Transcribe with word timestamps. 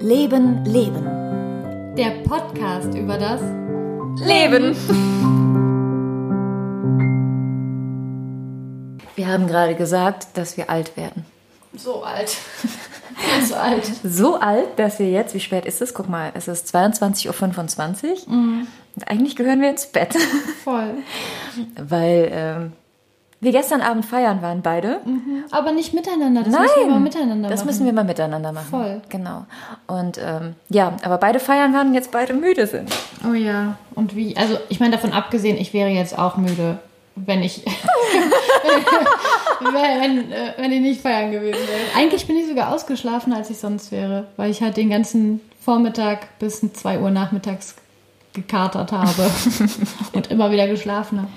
Leben, 0.00 0.66
Leben. 0.66 1.94
Der 1.96 2.10
Podcast 2.28 2.94
über 2.94 3.16
das 3.16 3.40
Leben. 4.20 4.76
Wir 9.16 9.26
haben 9.26 9.46
gerade 9.46 9.74
gesagt, 9.76 10.26
dass 10.34 10.58
wir 10.58 10.68
alt 10.68 10.94
werden. 10.98 11.24
so 11.74 12.02
alt. 12.02 12.36
so 13.48 13.54
alt. 13.54 13.90
So 14.04 14.38
alt, 14.38 14.78
dass 14.78 14.98
wir 14.98 15.10
jetzt, 15.10 15.34
wie 15.34 15.40
spät 15.40 15.64
ist 15.64 15.80
es? 15.80 15.94
Guck 15.94 16.10
mal, 16.10 16.30
es 16.34 16.46
ist 16.46 16.74
22.25 16.76 18.26
Uhr. 18.26 18.36
Und 18.94 19.08
eigentlich 19.08 19.36
gehören 19.36 19.62
wir 19.62 19.70
ins 19.70 19.86
Bett, 19.86 20.14
Voll. 20.64 20.96
weil 21.76 22.28
ähm, 22.30 22.72
wir 23.40 23.52
gestern 23.52 23.82
Abend 23.82 24.04
feiern 24.04 24.42
waren 24.42 24.62
beide. 24.62 25.00
Aber 25.52 25.70
nicht 25.72 25.94
miteinander. 25.94 26.42
Das 26.42 26.52
Nein, 26.52 26.62
müssen 26.62 26.80
wir 26.80 26.86
mal 26.88 27.00
miteinander 27.00 27.48
das 27.48 27.60
machen. 27.60 27.66
müssen 27.68 27.86
wir 27.86 27.92
mal 27.92 28.04
miteinander 28.04 28.52
machen. 28.52 28.68
Voll. 28.68 29.00
Genau. 29.08 29.46
Und 29.86 30.18
ähm, 30.18 30.54
ja, 30.68 30.96
aber 31.04 31.18
beide 31.18 31.38
feiern 31.38 31.72
waren 31.72 31.88
und 31.88 31.94
jetzt 31.94 32.10
beide 32.10 32.34
müde 32.34 32.66
sind. 32.66 32.90
Oh 33.28 33.34
ja. 33.34 33.76
Und 33.94 34.16
wie? 34.16 34.36
Also 34.36 34.58
ich 34.68 34.80
meine 34.80 34.92
davon 34.92 35.12
abgesehen, 35.12 35.56
ich 35.56 35.72
wäre 35.72 35.88
jetzt 35.90 36.18
auch 36.18 36.36
müde, 36.36 36.78
wenn 37.14 37.42
ich 37.42 37.64
wenn, 39.60 40.32
äh, 40.32 40.52
wenn 40.56 40.72
ich 40.72 40.80
nicht 40.80 41.00
feiern 41.00 41.30
gewesen 41.30 41.60
wäre. 41.68 41.96
Eigentlich 41.96 42.26
bin 42.26 42.36
ich 42.36 42.48
sogar 42.48 42.74
ausgeschlafen, 42.74 43.32
als 43.32 43.50
ich 43.50 43.58
sonst 43.58 43.92
wäre, 43.92 44.26
weil 44.36 44.50
ich 44.50 44.62
halt 44.62 44.76
den 44.76 44.90
ganzen 44.90 45.40
Vormittag 45.60 46.38
bis 46.38 46.60
2 46.60 47.00
Uhr 47.00 47.10
nachmittags 47.10 47.76
gekatert 48.32 48.92
habe 48.92 49.30
und 50.12 50.30
immer 50.30 50.50
wieder 50.50 50.66
geschlafen 50.66 51.18
habe. 51.20 51.30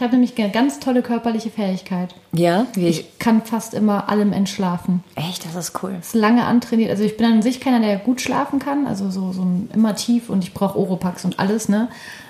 Ich 0.00 0.02
habe 0.02 0.14
nämlich 0.14 0.38
eine 0.38 0.50
ganz 0.50 0.80
tolle 0.80 1.02
körperliche 1.02 1.50
Fähigkeit. 1.50 2.14
Ja, 2.32 2.66
wie 2.72 2.86
Ich 2.86 3.18
kann 3.18 3.42
fast 3.42 3.74
immer 3.74 4.08
allem 4.08 4.32
entschlafen. 4.32 5.04
Echt, 5.14 5.44
das 5.44 5.54
ist 5.54 5.82
cool. 5.82 5.94
ist 6.00 6.14
lange 6.14 6.46
antrainiert. 6.46 6.88
Also 6.88 7.04
ich 7.04 7.18
bin 7.18 7.26
an 7.26 7.42
sich 7.42 7.60
keiner, 7.60 7.80
der 7.80 7.98
gut 7.98 8.22
schlafen 8.22 8.60
kann. 8.60 8.86
Also 8.86 9.10
so, 9.10 9.32
so 9.32 9.42
ein 9.42 9.68
immer 9.74 9.94
tief 9.94 10.30
und 10.30 10.42
ich 10.42 10.54
brauche 10.54 10.78
Oropax 10.78 11.26
und 11.26 11.38
alles, 11.38 11.68
ne? 11.68 11.88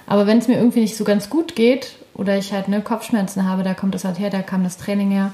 Aber 0.08 0.26
wenn 0.26 0.38
es 0.38 0.48
mir 0.48 0.56
irgendwie 0.56 0.80
nicht 0.80 0.96
so 0.96 1.04
ganz 1.04 1.30
gut 1.30 1.54
geht 1.54 1.94
oder 2.14 2.36
ich 2.36 2.52
halt 2.52 2.66
ne, 2.66 2.80
Kopfschmerzen 2.80 3.48
habe, 3.48 3.62
da 3.62 3.72
kommt 3.72 3.94
das 3.94 4.04
halt 4.04 4.18
her, 4.18 4.30
da 4.30 4.42
kam 4.42 4.64
das 4.64 4.76
Training 4.76 5.12
her, 5.12 5.30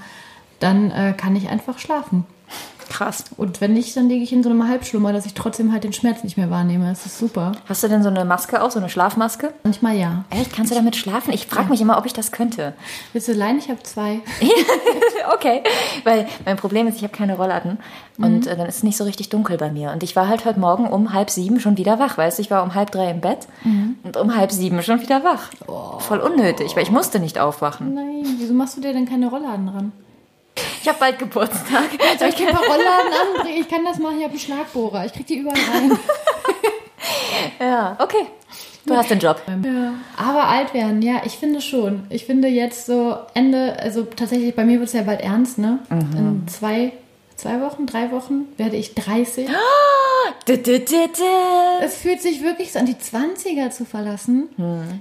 dann 0.60 0.90
äh, 0.90 1.14
kann 1.16 1.36
ich 1.36 1.48
einfach 1.48 1.78
schlafen. 1.78 2.26
Krass. 2.88 3.24
Und 3.36 3.60
wenn 3.60 3.72
nicht, 3.72 3.96
dann 3.96 4.08
liege 4.08 4.22
ich 4.22 4.32
in 4.32 4.42
so 4.42 4.50
einem 4.50 4.68
Halbschlummer, 4.68 5.12
dass 5.12 5.26
ich 5.26 5.34
trotzdem 5.34 5.72
halt 5.72 5.84
den 5.84 5.92
Schmerz 5.92 6.22
nicht 6.22 6.36
mehr 6.36 6.50
wahrnehme. 6.50 6.88
Das 6.88 7.04
ist 7.04 7.18
super. 7.18 7.52
Hast 7.68 7.82
du 7.82 7.88
denn 7.88 8.02
so 8.02 8.08
eine 8.08 8.24
Maske 8.24 8.62
auch, 8.62 8.70
so 8.70 8.78
eine 8.78 8.88
Schlafmaske? 8.88 9.52
Manchmal 9.64 9.96
ja. 9.96 10.24
Echt, 10.30 10.54
kannst 10.54 10.70
du 10.70 10.76
damit 10.76 10.96
schlafen? 10.96 11.32
Ich 11.32 11.46
frage 11.46 11.70
mich 11.70 11.80
immer, 11.80 11.98
ob 11.98 12.06
ich 12.06 12.12
das 12.12 12.32
könnte. 12.32 12.74
Willst 13.12 13.28
du 13.28 13.32
leihen? 13.32 13.58
Ich 13.58 13.68
habe 13.68 13.82
zwei. 13.82 14.20
okay, 15.34 15.62
weil 16.04 16.26
mein 16.44 16.56
Problem 16.56 16.86
ist, 16.86 16.96
ich 16.96 17.02
habe 17.02 17.12
keine 17.12 17.36
Rollladen 17.36 17.78
und 18.18 18.46
äh, 18.46 18.56
dann 18.56 18.66
ist 18.66 18.76
es 18.76 18.82
nicht 18.82 18.96
so 18.96 19.04
richtig 19.04 19.28
dunkel 19.28 19.56
bei 19.58 19.70
mir. 19.70 19.90
Und 19.92 20.02
ich 20.02 20.16
war 20.16 20.28
halt 20.28 20.44
heute 20.44 20.60
Morgen 20.60 20.86
um 20.86 21.12
halb 21.12 21.30
sieben 21.30 21.60
schon 21.60 21.76
wieder 21.76 21.98
wach, 21.98 22.16
weißt 22.16 22.38
du? 22.38 22.42
Ich 22.42 22.50
war 22.50 22.62
um 22.62 22.74
halb 22.74 22.90
drei 22.90 23.10
im 23.10 23.20
Bett 23.20 23.48
und 24.04 24.16
um 24.16 24.36
halb 24.36 24.52
sieben 24.52 24.82
schon 24.82 25.00
wieder 25.00 25.24
wach. 25.24 25.50
Voll 26.00 26.18
unnötig, 26.18 26.76
weil 26.76 26.82
ich 26.82 26.90
musste 26.90 27.18
nicht 27.18 27.38
aufwachen. 27.38 27.94
Nein, 27.94 28.24
wieso 28.38 28.54
machst 28.54 28.76
du 28.76 28.80
dir 28.80 28.92
denn 28.92 29.06
keine 29.06 29.28
Rollladen 29.28 29.68
ran? 29.68 29.92
Ich 30.86 30.88
habe 30.88 31.00
bald 31.00 31.18
Geburtstag. 31.18 31.90
Soll 32.16 32.28
ich 32.28 32.36
paar 32.36 32.62
Rollladen 32.62 33.12
anbringen? 33.34 33.60
Ich 33.60 33.68
kann 33.68 33.84
das 33.84 33.98
machen, 33.98 34.18
ich 34.18 34.22
habe 34.22 34.30
einen 34.30 34.38
Schlagbohrer. 34.38 35.04
Ich 35.04 35.12
krieg 35.12 35.26
die 35.26 35.38
überall 35.38 35.58
rein. 35.58 35.98
ja, 37.60 37.96
okay. 37.98 38.26
Du 38.84 38.94
hast 38.94 39.10
den 39.10 39.18
Job. 39.18 39.42
Ja. 39.48 39.94
Aber 40.16 40.44
alt 40.44 40.74
werden, 40.74 41.02
ja, 41.02 41.22
ich 41.24 41.38
finde 41.38 41.60
schon. 41.60 42.06
Ich 42.08 42.24
finde 42.24 42.46
jetzt 42.46 42.86
so 42.86 43.16
Ende, 43.34 43.76
also 43.80 44.04
tatsächlich, 44.04 44.54
bei 44.54 44.64
mir 44.64 44.78
wird 44.78 44.86
es 44.86 44.92
ja 44.92 45.02
bald 45.02 45.22
ernst, 45.22 45.58
ne? 45.58 45.80
In 45.90 46.46
zwei, 46.46 46.92
zwei 47.34 47.60
Wochen, 47.62 47.86
drei 47.86 48.12
Wochen 48.12 48.44
werde 48.56 48.76
ich 48.76 48.94
30. 48.94 49.48
Du, 50.44 50.56
du, 50.56 50.78
du, 50.78 50.84
du. 50.84 51.82
Es 51.82 51.96
fühlt 51.96 52.22
sich 52.22 52.44
wirklich 52.44 52.72
so 52.72 52.78
an, 52.78 52.86
die 52.86 52.94
20er 52.94 53.70
zu 53.70 53.86
verlassen. 53.86 54.50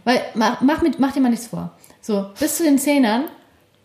Weil, 0.04 0.20
mach, 0.34 0.62
mach, 0.62 0.82
mit, 0.82 0.98
mach 0.98 1.12
dir 1.12 1.22
mal 1.22 1.30
nichts 1.30 1.46
vor. 1.46 1.74
So, 2.02 2.26
bis 2.40 2.58
zu 2.58 2.64
den 2.64 2.80
Zehnern 2.80 3.26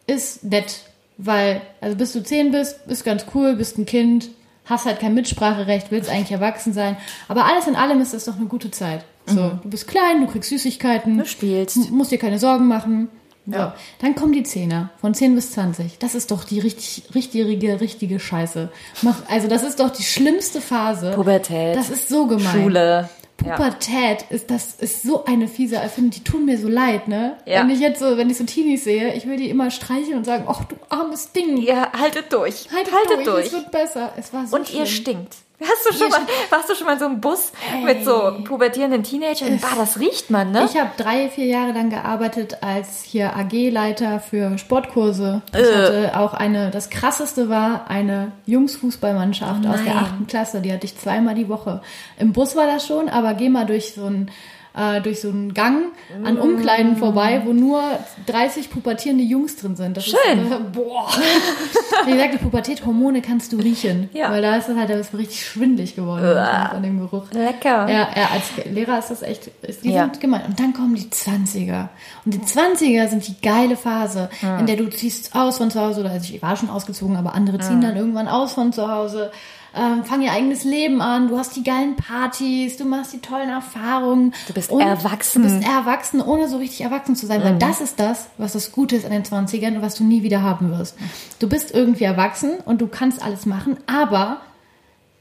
ist 0.07 0.45
nett. 0.45 0.87
Weil, 1.23 1.61
also 1.81 1.97
bis 1.97 2.13
du 2.13 2.23
zehn 2.23 2.51
bist, 2.51 2.87
bist 2.87 3.05
ganz 3.05 3.27
cool, 3.35 3.55
bist 3.55 3.77
ein 3.77 3.85
Kind, 3.85 4.31
hast 4.65 4.87
halt 4.87 5.01
kein 5.01 5.15
Mitspracherecht, 5.15 5.91
willst 5.91 6.09
eigentlich 6.09 6.33
erwachsen 6.33 6.73
sein. 6.73 6.97
Aber 7.29 7.45
alles 7.45 7.67
in 7.67 7.77
allem 7.77 8.01
ist 8.01 8.15
das 8.15 8.25
doch 8.25 8.37
eine 8.37 8.47
gute 8.47 8.71
Zeit. 8.71 9.05
So, 9.27 9.59
du 9.63 9.69
bist 9.69 9.87
klein, 9.87 10.23
du 10.23 10.27
kriegst 10.27 10.49
Süßigkeiten. 10.49 11.19
Du 11.19 11.27
spielst. 11.27 11.91
Musst 11.91 12.11
dir 12.11 12.19
keine 12.19 12.39
Sorgen 12.39 12.67
machen. 12.67 13.09
So. 13.47 13.53
Ja. 13.53 13.75
Dann 14.01 14.15
kommen 14.15 14.33
die 14.33 14.43
Zehner, 14.43 14.91
von 15.01 15.15
10 15.15 15.35
bis 15.35 15.53
20. 15.53 15.99
Das 15.99 16.15
ist 16.15 16.31
doch 16.31 16.45
die 16.45 16.59
richtig, 16.59 17.05
richtige, 17.15 17.81
richtige 17.81 18.19
Scheiße. 18.19 18.71
Mach, 19.03 19.17
also 19.29 19.49
das 19.49 19.63
ist 19.63 19.81
doch 19.81 19.91
die 19.91 20.03
schlimmste 20.03 20.61
Phase. 20.61 21.13
Pubertät. 21.13 21.77
Das 21.77 21.91
ist 21.91 22.09
so 22.09 22.27
gemein. 22.27 22.63
Schule. 22.63 23.09
Ja. 23.45 23.57
Pubertät 23.57 24.25
ist 24.31 24.51
das 24.51 24.75
ist 24.75 25.03
so 25.03 25.25
eine 25.25 25.49
fiese 25.49 25.77
Erfindung. 25.77 26.11
Die 26.11 26.25
tun 26.25 26.45
mir 26.45 26.59
so 26.59 26.69
leid, 26.69 27.09
ne? 27.09 27.37
Ja. 27.47 27.61
Wenn 27.63 27.71
ich 27.71 27.81
jetzt 27.81 28.01
so, 28.01 28.17
wenn 28.17 28.29
ich 28.31 28.37
so 28.37 28.45
Teenies 28.45 28.85
sehe, 28.85 29.15
ich 29.15 29.27
will 29.27 29.37
die 29.37 29.49
immer 29.51 29.71
streicheln 29.71 30.17
und 30.19 30.25
sagen, 30.25 30.45
ach 30.49 30.65
du 30.65 30.77
armes 30.89 31.33
Ding, 31.33 31.57
Ja, 31.59 31.93
haltet 31.99 32.33
durch. 32.33 32.67
haltet, 32.75 32.93
haltet 32.95 33.27
durch, 33.27 33.27
durch. 33.27 33.47
es 33.47 33.53
wird 33.53 33.71
besser. 33.71 34.13
Es 34.17 34.33
war 34.33 34.47
so 34.47 34.57
Und 34.57 34.71
ihr 34.73 34.87
schlimm. 34.87 35.03
stinkt. 35.27 35.37
Hast 35.61 35.87
du 35.87 35.93
schon 35.93 36.09
mal, 36.11 36.21
warst 36.49 36.71
du 36.71 36.75
schon 36.75 36.87
mal 36.87 36.99
so 36.99 37.05
einem 37.07 37.21
Bus 37.21 37.53
mit 37.85 38.05
so 38.05 38.33
pubertierenden 38.45 39.03
Teenagern? 39.03 39.59
Bah, 39.61 39.69
das 39.77 39.99
riecht 40.01 40.31
man, 40.31 40.53
ne? 40.53 40.67
Ich 40.71 40.79
habe 40.79 40.91
drei, 40.97 41.29
vier 41.29 41.47
Jahre 41.47 41.73
lang 41.73 41.91
gearbeitet 41.91 42.59
als 42.63 43.03
hier 43.03 43.37
AG-Leiter 43.37 44.21
für 44.21 44.57
Sportkurse. 44.59 45.43
Ich 45.53 45.59
Äh. 45.59 45.75
hatte 45.75 46.19
auch 46.19 46.33
eine, 46.35 46.71
das 46.71 46.89
krasseste 46.89 47.49
war 47.49 47.91
eine 47.91 48.33
Jungsfußballmannschaft 48.47 49.67
aus 49.67 49.83
der 49.85 49.95
nein. 49.95 50.05
achten 50.05 50.27
Klasse. 50.27 50.61
Die 50.61 50.73
hatte 50.73 50.87
ich 50.87 50.97
zweimal 50.99 51.35
die 51.35 51.49
Woche. 51.49 51.83
Im 52.19 52.33
Bus 52.33 52.57
war 52.57 52.67
das 52.67 52.87
schon, 52.87 53.09
aber 53.09 53.35
geh 53.35 53.49
mal 53.51 53.67
durch 53.67 53.93
so 53.95 54.07
ein 54.07 54.31
äh, 54.77 55.01
durch 55.01 55.21
so 55.21 55.29
einen 55.29 55.53
Gang 55.55 55.87
an 56.25 56.39
Umkleiden 56.39 56.97
vorbei, 56.97 57.43
wo 57.45 57.53
nur 57.53 57.83
30 58.27 58.71
pubertierende 58.71 59.25
Jungs 59.25 59.57
drin 59.57 59.77
sind. 59.77 59.97
Das 59.97 60.05
Schön. 60.07 60.17
Ist, 60.47 60.53
äh, 60.53 60.59
boah. 60.73 61.09
Wie 62.07 62.13
gesagt, 62.13 62.35
die 62.35 62.39
Pubertät, 62.39 62.85
Hormone 62.87 63.21
kannst 63.23 63.53
du 63.53 63.57
riechen. 63.59 64.09
Ja. 64.13 64.31
Weil 64.31 64.43
da 64.43 64.57
ist 64.57 64.69
es 64.69 64.77
halt, 64.77 64.89
da 64.91 64.95
ist 64.95 65.13
man 65.13 65.21
richtig 65.21 65.45
schwindelig 65.45 65.97
geworden 65.97 66.39
von 66.71 66.83
dem 66.83 66.99
Geruch. 67.01 67.25
Lecker. 67.33 67.89
Ja, 67.91 68.09
ja, 68.15 68.29
als 68.33 68.65
Lehrer 68.73 68.99
ist 68.99 69.11
das 69.11 69.23
echt, 69.23 69.51
ist, 69.63 69.85
die 69.85 69.93
Ja. 69.93 70.05
sind 70.05 70.21
gemein. 70.21 70.43
Und 70.47 70.59
dann 70.61 70.73
kommen 70.73 70.95
die 70.95 71.09
20er. 71.11 71.89
Und 72.25 72.35
die 72.35 72.39
20er 72.41 73.09
sind 73.09 73.27
die 73.27 73.41
geile 73.41 73.77
Phase, 73.77 74.31
in 74.59 74.67
der 74.67 74.77
du 74.77 74.89
ziehst 74.89 75.35
aus 75.35 75.59
von 75.59 75.71
zu 75.71 75.81
Hause, 75.81 76.01
oder 76.01 76.11
also 76.11 76.33
ich 76.33 76.41
war 76.43 76.57
schon 76.57 76.71
ausgezogen, 76.71 77.17
aber 77.17 77.35
andere 77.35 77.59
ziehen 77.59 77.81
dann 77.81 77.97
irgendwann 77.97 78.29
aus 78.29 78.53
von 78.55 78.73
zu 78.73 78.91
Hause, 78.91 79.31
ähm, 79.75 80.05
fangen 80.05 80.23
ihr 80.23 80.33
eigenes 80.33 80.65
Leben 80.65 81.01
an, 81.01 81.29
du 81.29 81.39
hast 81.39 81.55
die 81.57 81.63
geilen 81.63 81.97
Partys, 81.97 82.77
du 82.77 82.85
machst 82.85 83.13
die 83.13 83.21
tollen 83.21 83.49
Erfahrungen. 83.49 84.35
Du 84.47 84.55
bist 84.55 84.71
erwachsen. 84.71 85.43
Du 85.43 85.49
bist 85.49 85.69
erwachsen, 85.69 86.21
ohne 86.21 86.49
so 86.49 86.57
richtig 86.59 86.83
erwachsen 86.83 87.17
zu 87.17 87.27
sein, 87.27 87.43
weil 87.43 87.59
das 87.59 87.81
ist 87.81 88.01
das, 88.01 88.29
was 88.39 88.53
das 88.53 88.73
Gute 88.73 88.97
ist 88.97 89.05
an 89.05 89.13
den 89.13 89.25
20ern 89.25 89.77
und 89.77 89.83
was 89.83 89.95
du 89.95 90.05
nie 90.05 90.23
wieder 90.23 90.43
haben 90.43 90.71
wirst. 90.71 90.97
Du 91.39 91.49
bist 91.49 91.73
irgendwie 91.73 92.05
erwachsen 92.05 92.59
und 92.65 92.81
du 92.81 92.87
kannst 92.87 93.23
alles 93.23 93.47
machen, 93.47 93.77
aber 93.87 94.41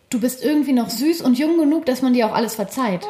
du 0.09 0.19
bist 0.19 0.43
irgendwie 0.43 0.73
noch 0.73 0.89
süß 0.89 1.21
und 1.21 1.37
jung 1.37 1.57
genug, 1.57 1.85
dass 1.85 2.01
man 2.01 2.13
dir 2.13 2.25
auch 2.25 2.33
alles 2.33 2.55
verzeiht. 2.55 3.01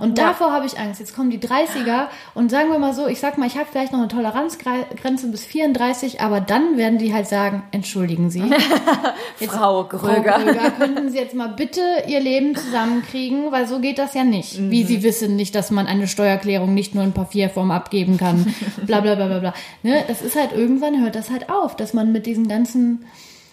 und 0.00 0.18
davor 0.18 0.52
habe 0.52 0.66
ich 0.66 0.78
Angst. 0.78 0.98
Jetzt 0.98 1.14
kommen 1.14 1.30
die 1.30 1.38
30er 1.38 2.08
und 2.34 2.50
sagen 2.50 2.70
wir 2.70 2.78
mal 2.78 2.92
so, 2.92 3.06
ich 3.06 3.20
sag 3.20 3.38
mal, 3.38 3.46
ich 3.46 3.56
habe 3.56 3.66
vielleicht 3.70 3.92
noch 3.92 4.00
eine 4.00 4.08
Toleranzgrenze 4.08 5.28
bis 5.28 5.44
34, 5.44 6.20
aber 6.20 6.40
dann 6.40 6.76
werden 6.76 6.98
die 6.98 7.14
halt 7.14 7.28
sagen, 7.28 7.62
entschuldigen 7.70 8.30
Sie. 8.30 8.42
Jetzt, 9.40 9.52
Frau 9.52 9.84
Gröger. 9.84 10.32
Frau 10.32 10.44
Gröger, 10.44 10.70
könnten 10.72 11.10
Sie 11.10 11.18
jetzt 11.18 11.34
mal 11.34 11.48
bitte 11.48 11.80
Ihr 12.08 12.20
Leben 12.20 12.56
zusammenkriegen, 12.56 13.52
weil 13.52 13.66
so 13.66 13.78
geht 13.78 13.98
das 13.98 14.14
ja 14.14 14.24
nicht. 14.24 14.58
Mhm. 14.58 14.70
Wie 14.70 14.84
Sie 14.84 15.02
wissen 15.02 15.36
nicht, 15.36 15.54
dass 15.54 15.70
man 15.70 15.86
eine 15.86 16.08
Steuererklärung 16.08 16.74
nicht 16.74 16.94
nur 16.94 17.04
in 17.04 17.12
Papierform 17.12 17.70
abgeben 17.70 18.16
kann. 18.16 18.54
Bla 18.86 19.00
bla 19.00 19.14
bla 19.14 19.26
bla 19.26 19.38
bla. 19.38 19.54
Ne? 19.82 20.04
Das 20.08 20.22
ist 20.22 20.36
halt 20.36 20.52
irgendwann 20.52 21.02
hört 21.02 21.14
das 21.14 21.30
halt 21.30 21.48
auf, 21.50 21.76
dass 21.76 21.94
man 21.94 22.12
mit 22.12 22.26
diesen 22.26 22.48
ganzen 22.48 23.04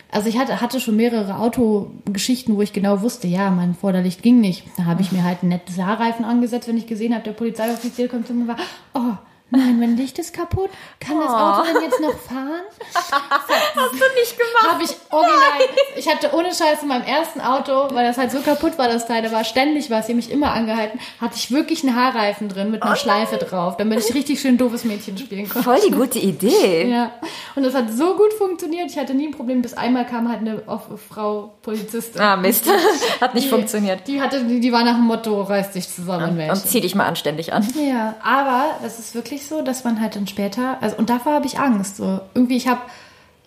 also 0.09 0.29
ich 0.29 0.37
hatte, 0.37 0.61
hatte 0.61 0.79
schon 0.79 0.95
mehrere 0.95 1.37
Autogeschichten, 1.37 2.55
wo 2.55 2.61
ich 2.61 2.73
genau 2.73 3.01
wusste, 3.01 3.27
ja, 3.27 3.49
mein 3.51 3.75
Vorderlicht 3.75 4.21
ging 4.23 4.39
nicht. 4.39 4.63
Da 4.77 4.85
habe 4.85 5.01
ich 5.01 5.11
mir 5.11 5.23
halt 5.23 5.39
einen 5.41 5.49
netten 5.49 5.85
Haarreifen 5.85 6.23
angesetzt, 6.25 6.67
wenn 6.67 6.77
ich 6.77 6.87
gesehen 6.87 7.13
habe, 7.13 7.23
der 7.23 7.33
Polizeioffizier 7.33 8.07
kommt 8.07 8.27
zu 8.27 8.33
mir 8.33 8.41
und 8.43 8.47
war, 8.47 8.57
oh, 8.93 9.17
nein, 9.49 9.79
mein 9.79 9.97
Licht 9.97 10.19
ist 10.19 10.33
kaputt. 10.33 10.69
Kann 10.99 11.19
das 11.19 11.29
Auto 11.31 11.63
denn 11.73 11.81
jetzt 11.83 11.99
noch 12.01 12.17
fahren? 12.17 12.61
Hast 12.93 13.93
du 13.93 13.97
nicht 14.19 14.37
gemacht? 14.37 14.73
Habe 14.73 14.83
ich 14.83 14.89
original. 15.09 15.69
Ich 15.95 16.07
hatte 16.07 16.33
ohne 16.35 16.53
Scheiß 16.53 16.81
in 16.81 16.87
meinem 16.87 17.03
ersten 17.03 17.41
Auto, 17.41 17.87
weil 17.93 18.05
das 18.05 18.17
halt 18.17 18.31
so 18.31 18.39
kaputt 18.41 18.77
war, 18.77 18.87
das 18.87 19.07
Teil, 19.07 19.21
da 19.23 19.31
war 19.31 19.43
ständig 19.43 19.89
was, 19.89 20.07
haben 20.07 20.15
mich 20.17 20.31
immer 20.31 20.51
angehalten, 20.51 20.99
hatte 21.21 21.35
ich 21.35 21.51
wirklich 21.51 21.83
einen 21.83 21.95
Haarreifen 21.95 22.49
drin 22.49 22.71
mit 22.71 22.83
einer 22.83 22.95
Schleife 22.95 23.37
drauf, 23.37 23.77
damit 23.77 23.99
ich 23.99 24.13
richtig 24.13 24.39
schön 24.41 24.57
doofes 24.57 24.83
Mädchen 24.83 25.17
spielen 25.17 25.47
konnte. 25.49 25.63
Voll 25.63 25.79
die 25.85 25.91
gute 25.91 26.19
Idee. 26.19 26.89
Ja, 26.89 27.11
und 27.55 27.63
das 27.63 27.73
hat 27.73 27.91
so 27.91 28.15
gut 28.15 28.33
funktioniert. 28.33 28.89
Ich 28.91 28.97
hatte 28.97 29.13
nie 29.13 29.27
ein 29.27 29.31
Problem. 29.31 29.61
Bis 29.61 29.73
einmal 29.73 30.05
kam 30.05 30.29
halt 30.29 30.39
eine 30.41 30.61
Frau 31.09 31.53
Polizistin. 31.61 32.21
Ah, 32.21 32.35
Mist. 32.37 32.65
Hat 33.21 33.33
nicht 33.33 33.45
Die- 33.45 33.49
funktioniert. 33.49 34.07
Die 34.07 34.21
hatte, 34.21 34.43
die, 34.43 34.59
die 34.59 34.71
war 34.71 34.83
nach 34.83 34.95
dem 34.95 35.05
Motto, 35.05 35.41
reiß 35.41 35.71
dich 35.71 35.89
zusammen, 35.89 36.29
Und 36.31 36.37
Mädchen. 36.37 36.55
zieh 36.57 36.81
dich 36.81 36.93
mal 36.95 37.05
anständig 37.05 37.53
an. 37.53 37.67
Ja, 37.75 38.15
aber 38.23 38.75
das 38.81 38.99
ist 38.99 39.15
wirklich 39.15 39.36
so, 39.45 39.61
dass 39.61 39.83
man 39.83 40.01
halt 40.01 40.15
dann 40.15 40.27
später, 40.27 40.77
also 40.81 40.97
und 40.97 41.09
davor 41.09 41.33
habe 41.33 41.45
ich 41.45 41.59
Angst. 41.59 41.97
So 41.97 42.21
irgendwie, 42.33 42.57
ich 42.57 42.67
habe 42.67 42.81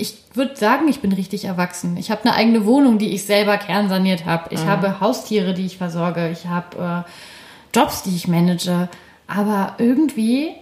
ich 0.00 0.16
würde 0.32 0.56
sagen, 0.56 0.88
ich 0.88 1.00
bin 1.00 1.12
richtig 1.12 1.44
erwachsen. 1.44 1.96
Ich 1.96 2.10
habe 2.10 2.22
eine 2.25 2.34
eigene 2.34 2.64
Wohnung, 2.64 2.98
die 2.98 3.12
ich 3.12 3.25
selber 3.25 3.58
kernsaniert 3.58 4.25
habe. 4.25 4.52
Ich 4.52 4.64
mhm. 4.64 4.69
habe 4.69 5.00
Haustiere, 5.00 5.52
die 5.52 5.66
ich 5.66 5.76
versorge. 5.76 6.31
Ich 6.31 6.46
habe 6.46 7.04
äh, 7.06 7.76
Jobs, 7.78 8.02
die 8.02 8.16
ich 8.16 8.26
manage. 8.26 8.88
Aber 9.26 9.75
irgendwie 9.78 10.52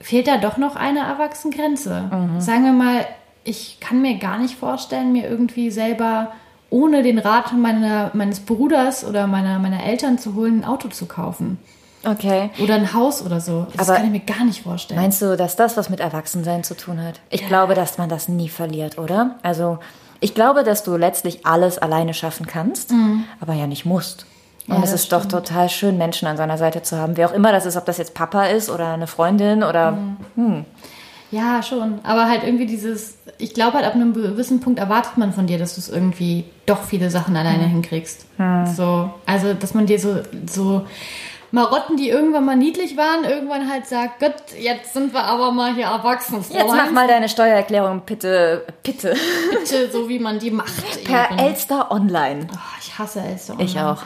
fehlt 0.00 0.26
da 0.26 0.38
doch 0.38 0.56
noch 0.56 0.76
eine 0.76 1.00
Erwachsengrenze. 1.00 2.10
Mhm. 2.12 2.40
Sagen 2.40 2.64
wir 2.64 2.72
mal, 2.72 3.06
ich 3.44 3.78
kann 3.80 4.02
mir 4.02 4.18
gar 4.18 4.38
nicht 4.38 4.56
vorstellen, 4.56 5.12
mir 5.12 5.28
irgendwie 5.28 5.70
selber 5.70 6.32
ohne 6.68 7.02
den 7.02 7.18
Rat 7.18 7.52
meiner, 7.52 8.10
meines 8.14 8.40
Bruders 8.40 9.04
oder 9.04 9.26
meiner, 9.26 9.58
meiner 9.58 9.84
Eltern 9.84 10.18
zu 10.18 10.34
holen, 10.34 10.60
ein 10.60 10.64
Auto 10.64 10.88
zu 10.88 11.06
kaufen. 11.06 11.58
Okay. 12.04 12.50
Oder 12.62 12.74
ein 12.74 12.94
Haus 12.94 13.22
oder 13.22 13.40
so. 13.40 13.66
Das 13.76 13.88
Aber 13.88 13.98
kann 13.98 14.06
ich 14.06 14.12
mir 14.12 14.20
gar 14.20 14.44
nicht 14.44 14.62
vorstellen. 14.62 15.00
Meinst 15.00 15.20
du, 15.20 15.36
dass 15.36 15.56
das 15.56 15.76
was 15.76 15.90
mit 15.90 16.00
Erwachsensein 16.00 16.64
zu 16.64 16.74
tun 16.76 17.02
hat? 17.02 17.20
Ich 17.28 17.42
ja. 17.42 17.48
glaube, 17.48 17.74
dass 17.74 17.98
man 17.98 18.08
das 18.08 18.28
nie 18.28 18.48
verliert, 18.48 18.98
oder? 18.98 19.36
Also, 19.42 19.78
ich 20.20 20.34
glaube, 20.34 20.64
dass 20.64 20.82
du 20.82 20.96
letztlich 20.96 21.46
alles 21.46 21.78
alleine 21.78 22.14
schaffen 22.14 22.46
kannst, 22.46 22.92
mhm. 22.92 23.24
aber 23.40 23.54
ja 23.54 23.66
nicht 23.66 23.84
musst. 23.84 24.26
Und 24.66 24.76
ja, 24.76 24.84
es 24.84 24.92
ist 24.92 25.06
stimmt. 25.06 25.24
doch 25.24 25.28
total 25.28 25.68
schön, 25.68 25.98
Menschen 25.98 26.28
an 26.28 26.36
seiner 26.36 26.56
Seite 26.56 26.82
zu 26.82 26.96
haben. 26.96 27.16
Wie 27.16 27.24
auch 27.24 27.32
immer 27.32 27.52
das 27.52 27.66
ist, 27.66 27.76
ob 27.76 27.86
das 27.86 27.98
jetzt 27.98 28.14
Papa 28.14 28.44
ist 28.44 28.70
oder 28.70 28.92
eine 28.94 29.06
Freundin 29.06 29.62
oder. 29.62 29.92
Mhm. 29.92 30.16
Hm. 30.36 30.64
Ja, 31.32 31.62
schon. 31.62 32.00
Aber 32.02 32.28
halt 32.28 32.42
irgendwie 32.42 32.66
dieses, 32.66 33.18
ich 33.38 33.54
glaube 33.54 33.74
halt 33.74 33.86
ab 33.86 33.94
einem 33.94 34.12
gewissen 34.12 34.60
Punkt 34.60 34.80
erwartet 34.80 35.16
man 35.16 35.32
von 35.32 35.46
dir, 35.46 35.58
dass 35.58 35.76
du 35.76 35.80
es 35.80 35.88
irgendwie 35.88 36.44
doch 36.66 36.82
viele 36.82 37.08
Sachen 37.08 37.36
alleine 37.36 37.64
mhm. 37.64 37.70
hinkriegst. 37.70 38.26
Mhm. 38.38 38.66
So, 38.66 39.10
also 39.26 39.54
dass 39.54 39.74
man 39.74 39.86
dir 39.86 39.98
so, 39.98 40.18
so 40.46 40.86
Marotten, 41.52 41.96
die 41.96 42.08
irgendwann 42.08 42.44
mal 42.44 42.56
niedlich 42.56 42.96
waren, 42.96 43.24
irgendwann 43.24 43.68
halt 43.68 43.86
sagt, 43.86 44.20
Gott, 44.20 44.34
jetzt 44.58 44.92
sind 44.92 45.12
wir 45.12 45.24
aber 45.24 45.50
mal 45.50 45.74
hier 45.74 45.86
erwachsen. 45.86 46.44
Jetzt 46.48 46.66
mach 46.66 46.90
mal 46.90 47.08
deine 47.08 47.28
Steuererklärung, 47.28 48.02
bitte, 48.06 48.66
bitte. 48.82 49.14
Bitte, 49.50 49.90
so 49.90 50.08
wie 50.08 50.18
man 50.18 50.38
die 50.38 50.50
macht. 50.50 51.04
Per. 51.04 51.38
Elster 51.38 51.90
Online. 51.90 52.46
Oh, 52.52 52.58
ich 52.80 52.96
hasse 52.98 53.20
Elster 53.20 53.54
Online. 53.54 53.68
Ich 53.68 53.78
auch. 53.80 54.02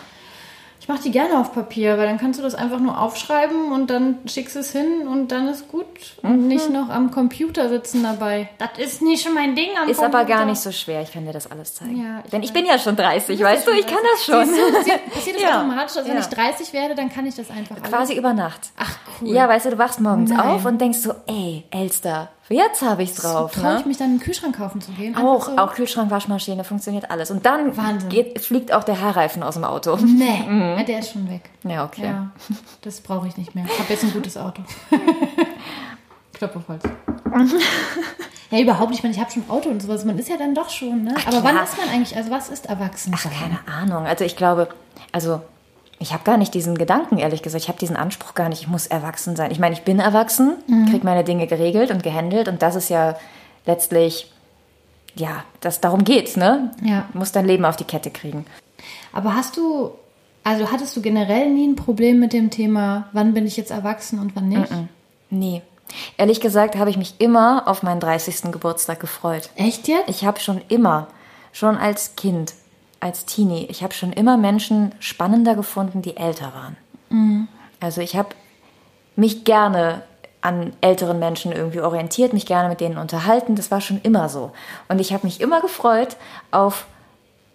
Ich 0.85 0.89
mache 0.89 1.01
die 1.03 1.13
gerne 1.13 1.41
auf 1.41 1.55
Papier, 1.55 1.97
weil 1.97 2.07
dann 2.07 2.19
kannst 2.19 2.39
du 2.39 2.43
das 2.43 2.55
einfach 2.55 2.79
nur 2.79 3.01
aufschreiben 3.01 3.73
und 3.73 3.89
dann 3.89 4.19
schickst 4.27 4.55
es 4.55 4.71
hin 4.71 5.09
und 5.09 5.29
dann 5.29 5.49
ist 5.49 5.67
gut. 5.69 5.87
Und 6.21 6.43
mhm. 6.43 6.49
nicht 6.49 6.69
noch 6.69 6.91
am 6.91 7.11
Computer 7.11 7.71
sitzen 7.71 8.03
dabei. 8.03 8.51
Das 8.59 8.77
ist 8.77 9.01
nicht 9.01 9.25
schon 9.25 9.33
mein 9.33 9.55
Ding 9.55 9.71
am 9.81 9.89
Ist 9.89 9.97
Computer. 9.97 10.19
aber 10.19 10.29
gar 10.29 10.45
nicht 10.45 10.61
so 10.61 10.73
schwer. 10.73 11.01
Ich 11.01 11.11
kann 11.11 11.25
dir 11.25 11.33
das 11.33 11.51
alles 11.51 11.73
zeigen. 11.73 12.03
Ja, 12.03 12.21
ich 12.23 12.31
Denn 12.33 12.43
ich 12.43 12.53
bin 12.53 12.67
ja 12.67 12.79
schon 12.79 12.97
30, 12.97 13.43
weißt 13.43 13.67
du? 13.67 13.71
Ich 13.71 13.87
kann 13.87 13.97
das 14.13 14.27
schon. 14.27 14.45
Siehst 14.45 14.59
du, 14.61 15.11
passiert 15.11 15.37
das 15.37 15.43
ja. 15.49 15.61
automatisch? 15.61 15.97
Also 15.97 16.11
wenn 16.11 16.19
ich 16.19 16.27
30 16.27 16.75
werde, 16.75 16.95
dann 16.95 17.09
kann 17.11 17.25
ich 17.25 17.35
das 17.35 17.49
einfach 17.49 17.77
alles. 17.77 17.89
Quasi 17.89 18.15
über 18.19 18.35
Nacht. 18.35 18.69
Ach 18.77 18.95
cool. 19.23 19.31
Ja, 19.31 19.49
weißt 19.49 19.65
du, 19.65 19.71
du 19.71 19.79
wachst 19.79 20.03
morgens 20.03 20.33
Nein. 20.33 20.41
auf 20.41 20.67
und 20.67 20.79
denkst 20.83 20.99
so, 20.99 21.15
ey, 21.27 21.65
Elster, 21.71 22.29
Jetzt 22.49 22.83
habe 22.83 23.03
ich 23.03 23.11
es 23.11 23.17
drauf. 23.17 23.53
Traue 23.53 23.75
ne? 23.75 23.81
ich 23.81 23.87
mich 23.87 23.97
dann 23.97 24.11
einen 24.11 24.21
Kühlschrank 24.21 24.57
kaufen 24.57 24.81
zu 24.81 24.93
gehen? 24.93 25.17
Auch, 25.17 25.47
so. 25.47 25.57
auch 25.57 25.75
Kühlschrank, 25.75 26.11
Waschmaschine, 26.11 26.63
funktioniert 26.63 27.11
alles. 27.11 27.31
Und 27.31 27.47
dann 27.47 27.73
geht, 28.11 28.41
fliegt 28.41 28.73
auch 28.73 28.85
der 28.85 29.01
Haarreifen 29.01 29.43
aus 29.43 29.55
dem 29.55 29.65
Auto. 29.65 29.97
Nee, 29.97 30.43
mhm. 30.49 30.77
ja, 30.77 30.83
der 30.83 30.99
ist 30.99 31.13
schon 31.13 31.31
weg. 31.31 31.51
Ja, 31.63 31.85
okay. 31.85 32.05
Ja, 32.05 32.31
das 32.83 33.01
brauche 33.01 33.27
ich 33.29 33.37
nicht 33.39 33.55
mehr. 33.55 33.65
Ich 33.65 33.79
habe 33.79 33.93
jetzt 33.93 34.05
ein 34.05 34.13
gutes 34.13 34.37
Auto. 34.37 34.63
Klopf 36.35 36.57
auf 36.57 36.69
Holz. 36.69 36.83
ja, 38.51 38.59
überhaupt 38.59 38.91
nicht. 38.91 38.99
Ich 38.99 39.03
meine, 39.05 39.15
ich 39.15 39.21
habe 39.21 39.31
schon 39.31 39.45
ein 39.45 39.51
Auto 39.51 39.71
und 39.71 39.81
sowas. 39.81 40.05
Man 40.05 40.19
ist 40.19 40.29
ja 40.29 40.37
dann 40.37 40.55
doch 40.55 40.69
schon, 40.69 41.05
ne? 41.05 41.15
Ach, 41.17 41.29
Aber 41.29 41.45
wann 41.45 41.57
ist 41.57 41.79
man 41.79 41.89
eigentlich, 41.89 42.15
also 42.15 42.31
was 42.31 42.51
ist 42.51 42.67
erwachsen 42.67 43.15
Ach, 43.17 43.23
keine 43.23 43.61
Ahnung. 43.67 44.07
Also 44.07 44.25
ich 44.25 44.37
glaube, 44.37 44.69
also 45.13 45.41
ich 46.05 46.13
habe 46.13 46.23
gar 46.23 46.37
nicht 46.37 46.53
diesen 46.53 46.77
Gedanken, 46.77 47.17
ehrlich 47.17 47.43
gesagt. 47.43 47.65
Ich 47.65 47.69
habe 47.69 47.79
diesen 47.79 47.97
Anspruch 47.97 48.35
gar 48.35 48.51
nicht, 48.51 48.61
ich 48.61 48.69
muss 48.69 48.87
erwachsen 48.87 49.37
sein. 49.37 49.51
Ich 49.51 49.59
meine, 49.59 49.75
ich 49.75 49.83
bin 49.85 50.01
erwachsen, 50.01 50.57
mhm. 50.67 50.91
kriege 50.91 51.05
meine 51.05 51.25
Dinge 51.25 51.47
geregelt 51.47 51.91
und 51.91 52.03
gehandelt 52.03 52.47
und 52.47 52.61
das 52.61 52.77
ist 52.77 52.91
ja 52.91 53.17
letztlich, 53.65 54.31
ja, 55.15 55.45
das 55.61 55.81
darum 55.81 56.05
geht's, 56.05 56.37
ne? 56.37 56.73
Ja. 56.83 57.09
Du 57.11 57.19
musst 57.19 57.35
dein 57.35 57.47
Leben 57.47 57.65
auf 57.65 57.77
die 57.77 57.85
Kette 57.85 58.11
kriegen. 58.11 58.45
Aber 59.15 59.35
hast 59.35 59.57
du, 59.57 59.93
also 60.43 60.71
hattest 60.71 60.95
du 60.95 61.01
generell 61.01 61.51
nie 61.51 61.69
ein 61.69 61.77
Problem 61.77 62.21
mit 62.21 62.35
dem 62.35 62.51
Thema, 62.51 63.09
wann 63.13 63.33
bin 63.33 63.47
ich 63.47 63.57
jetzt 63.57 63.71
erwachsen 63.71 64.19
und 64.19 64.37
wann 64.37 64.49
nicht? 64.49 64.71
Mm. 64.71 64.89
Nie. 65.31 65.63
Ehrlich 66.19 66.43
gesagt 66.43 66.77
habe 66.77 66.91
ich 66.91 66.99
mich 66.99 67.15
immer 67.19 67.67
auf 67.67 67.83
meinen 67.83 68.01
30. 68.01 68.53
Geburtstag 68.53 69.01
gefreut. 69.01 69.49
Echt 69.57 69.89
jetzt? 69.89 70.11
Ich 70.11 70.27
habe 70.27 70.39
schon 70.39 70.61
immer, 70.69 71.09
schon 71.53 71.79
als 71.79 72.15
Kind, 72.15 72.53
als 73.05 73.27
Teenie, 73.27 73.67
ich 73.69 73.83
habe 73.83 73.93
schon 73.93 74.15
immer 74.15 74.39
Menschen 74.39 74.93
spannender 74.99 75.55
gefunden, 75.55 76.01
die 76.01 76.17
älter 76.17 76.55
waren. 76.55 76.77
Mhm. 77.11 77.49
Also 77.79 78.01
ich 78.01 78.17
habe 78.17 78.31
mich 79.15 79.45
gerne 79.45 80.03
an 80.41 80.73
älteren 80.81 81.19
Menschen 81.19 81.53
irgendwie 81.53 81.81
orientiert, 81.81 82.33
mich 82.33 82.47
gerne 82.47 82.71
mit 82.71 82.81
denen 82.81 82.97
unterhalten. 82.97 83.57
Das 83.57 83.71
war 83.71 83.83
schon 83.83 84.01
immer 84.03 84.31
so. 84.31 84.53
Und 84.89 85.03
ich 85.03 85.13
habe 85.13 85.27
mich 85.27 85.43
immer 85.43 85.61
gefreut 85.61 86.17
auf 86.51 86.87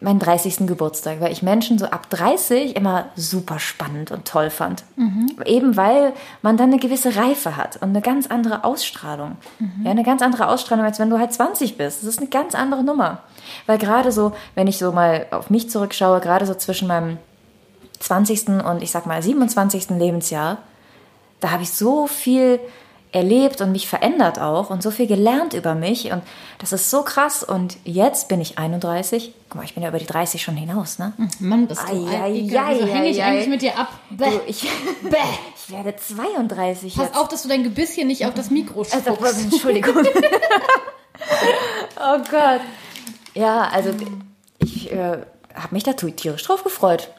meinen 0.01 0.19
30. 0.19 0.65
Geburtstag, 0.65 1.19
weil 1.19 1.31
ich 1.31 1.43
Menschen 1.43 1.77
so 1.77 1.85
ab 1.85 2.09
30 2.09 2.75
immer 2.75 3.05
super 3.15 3.59
spannend 3.59 4.11
und 4.11 4.25
toll 4.25 4.49
fand. 4.49 4.83
Mhm. 4.95 5.35
Eben 5.45 5.75
weil 5.75 6.13
man 6.41 6.55
dann 6.55 6.69
eine 6.69 6.79
gewisse 6.79 7.17
Reife 7.17 7.57
hat 7.57 7.75
und 7.77 7.89
eine 7.89 8.01
ganz 8.01 8.27
andere 8.27 8.63
Ausstrahlung. 8.63 9.35
Mhm. 9.59 9.83
Ja, 9.83 9.91
eine 9.91 10.03
ganz 10.03 10.21
andere 10.21 10.47
Ausstrahlung, 10.47 10.85
als 10.85 10.99
wenn 10.99 11.09
du 11.09 11.19
halt 11.19 11.33
20 11.33 11.77
bist. 11.77 12.01
Das 12.01 12.09
ist 12.09 12.19
eine 12.19 12.29
ganz 12.29 12.55
andere 12.55 12.83
Nummer. 12.83 13.19
Weil 13.65 13.77
gerade 13.77 14.11
so, 14.11 14.31
wenn 14.55 14.67
ich 14.67 14.77
so 14.77 14.93
mal 14.93 15.25
auf 15.31 15.49
mich 15.49 15.69
zurückschaue, 15.69 16.21
gerade 16.21 16.45
so 16.45 16.53
zwischen 16.53 16.87
meinem 16.87 17.17
20. 17.99 18.63
und 18.63 18.81
ich 18.81 18.91
sag 18.91 19.05
mal 19.05 19.21
27. 19.21 19.89
Lebensjahr, 19.89 20.59
da 21.41 21.51
habe 21.51 21.63
ich 21.63 21.71
so 21.71 22.07
viel 22.07 22.61
erlebt 23.11 23.61
und 23.61 23.71
mich 23.71 23.87
verändert 23.87 24.39
auch 24.39 24.69
und 24.69 24.83
so 24.83 24.91
viel 24.91 25.07
gelernt 25.07 25.53
über 25.53 25.73
mich 25.73 26.11
und 26.11 26.21
das 26.59 26.73
ist 26.73 26.91
so 26.91 27.01
krass 27.01 27.43
und 27.43 27.77
jetzt 27.83 28.27
bin 28.27 28.39
ich 28.39 28.59
31. 28.59 29.33
Guck 29.49 29.55
mal, 29.55 29.63
ich 29.63 29.73
bin 29.73 29.81
ja 29.81 29.89
über 29.89 29.97
die 29.97 30.05
30 30.05 30.41
schon 30.41 30.55
hinaus, 30.55 30.99
ne? 30.99 31.13
Hm, 31.17 31.29
Mann, 31.39 31.67
bist 31.67 31.81
du 31.81 31.87
ai, 31.87 32.07
ai, 32.07 32.23
ai, 32.23 32.75
Wieso 32.79 32.85
hänge 32.87 33.09
ich 33.09 33.23
eigentlich 33.23 33.47
mit 33.47 33.63
dir 33.63 33.77
ab? 33.79 33.87
Bäh. 34.11 34.29
Du, 34.29 34.41
ich, 34.45 34.61
Bäh. 35.01 35.17
ich 35.55 35.73
werde 35.73 35.95
32 35.95 36.95
Pass 36.95 37.05
jetzt. 37.05 37.17
auf, 37.17 37.27
dass 37.29 37.41
du 37.41 37.49
dein 37.49 37.63
Gebisschen 37.63 38.07
nicht 38.07 38.25
auf 38.27 38.35
das 38.35 38.51
Mikro 38.51 38.83
spuckst. 38.83 39.07
Also, 39.07 39.41
Entschuldigung. 39.43 39.95
oh 41.99 42.17
Gott. 42.29 42.61
Ja, 43.33 43.69
also 43.69 43.91
ich 44.59 44.91
äh, 44.91 45.17
habe 45.55 45.71
mich 45.71 45.83
da 45.83 45.93
tierisch 45.93 46.43
drauf 46.43 46.63
gefreut. 46.63 47.09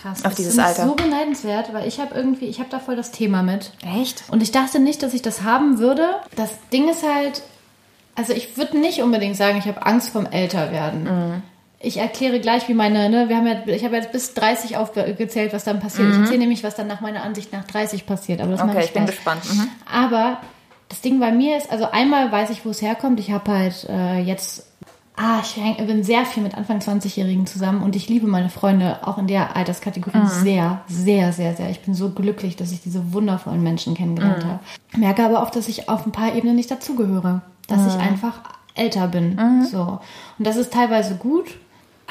Krass. 0.00 0.24
Auf 0.24 0.34
dieses 0.34 0.58
Alter. 0.58 0.86
so 0.86 0.94
beneidenswert, 0.94 1.72
weil 1.72 1.86
ich 1.86 2.00
habe 2.00 2.14
irgendwie, 2.14 2.46
ich 2.46 2.58
habe 2.58 2.70
da 2.70 2.78
voll 2.78 2.96
das 2.96 3.10
Thema 3.10 3.42
mit. 3.42 3.72
Echt? 3.84 4.24
Und 4.30 4.42
ich 4.42 4.50
dachte 4.52 4.78
nicht, 4.78 5.02
dass 5.02 5.14
ich 5.14 5.22
das 5.22 5.42
haben 5.42 5.78
würde. 5.78 6.08
Das 6.36 6.50
Ding 6.72 6.88
ist 6.88 7.02
halt, 7.02 7.42
also 8.14 8.32
ich 8.32 8.56
würde 8.56 8.78
nicht 8.78 9.02
unbedingt 9.02 9.36
sagen, 9.36 9.58
ich 9.58 9.66
habe 9.66 9.84
Angst 9.84 10.10
vom 10.10 10.26
Älterwerden. 10.26 11.04
Mhm. 11.04 11.42
Ich 11.82 11.96
erkläre 11.96 12.40
gleich, 12.40 12.68
wie 12.68 12.74
meine, 12.74 13.08
ne, 13.08 13.28
wir 13.28 13.36
haben 13.36 13.46
ja, 13.46 13.66
ich 13.66 13.84
habe 13.84 13.96
jetzt 13.96 14.12
bis 14.12 14.34
30 14.34 14.76
aufgezählt, 14.76 15.52
was 15.52 15.64
dann 15.64 15.80
passiert. 15.80 16.08
Mhm. 16.08 16.14
Ich 16.14 16.20
erzähle 16.20 16.38
nämlich, 16.40 16.62
was 16.62 16.74
dann 16.74 16.86
nach 16.86 17.00
meiner 17.00 17.22
Ansicht 17.22 17.52
nach 17.52 17.64
30 17.64 18.06
passiert. 18.06 18.40
Aber 18.40 18.52
das 18.52 18.60
okay, 18.60 18.84
ich 18.84 18.92
bin 18.92 19.06
gespannt. 19.06 19.42
Mhm. 19.50 19.68
Aber 19.90 20.38
das 20.88 21.00
Ding 21.00 21.20
bei 21.20 21.32
mir 21.32 21.56
ist, 21.56 21.70
also 21.70 21.90
einmal 21.90 22.30
weiß 22.30 22.50
ich, 22.50 22.64
wo 22.64 22.70
es 22.70 22.82
herkommt. 22.82 23.20
Ich 23.20 23.30
habe 23.30 23.50
halt 23.50 23.86
äh, 23.88 24.20
jetzt 24.20 24.69
Ah, 25.22 25.42
ich 25.42 25.54
bin 25.86 26.02
sehr 26.02 26.24
viel 26.24 26.42
mit 26.42 26.54
Anfang 26.54 26.78
20-Jährigen 26.78 27.46
zusammen 27.46 27.82
und 27.82 27.94
ich 27.94 28.08
liebe 28.08 28.26
meine 28.26 28.48
Freunde 28.48 29.06
auch 29.06 29.18
in 29.18 29.26
der 29.26 29.54
Alterskategorie 29.54 30.16
mhm. 30.16 30.28
sehr, 30.28 30.80
sehr, 30.88 31.34
sehr, 31.34 31.54
sehr. 31.54 31.68
Ich 31.68 31.80
bin 31.80 31.92
so 31.92 32.10
glücklich, 32.10 32.56
dass 32.56 32.72
ich 32.72 32.80
diese 32.80 33.12
wundervollen 33.12 33.62
Menschen 33.62 33.94
kennengelernt 33.94 34.44
mhm. 34.44 34.48
habe. 34.48 34.60
Merke 34.96 35.24
aber 35.24 35.42
auch, 35.42 35.50
dass 35.50 35.68
ich 35.68 35.90
auf 35.90 36.06
ein 36.06 36.12
paar 36.12 36.34
Ebenen 36.34 36.56
nicht 36.56 36.70
dazugehöre. 36.70 37.42
Dass 37.66 37.82
mhm. 37.82 37.88
ich 37.88 37.94
einfach 37.96 38.40
älter 38.74 39.08
bin. 39.08 39.66
So. 39.70 40.00
Und 40.38 40.46
das 40.46 40.56
ist 40.56 40.72
teilweise 40.72 41.16
gut, 41.16 41.58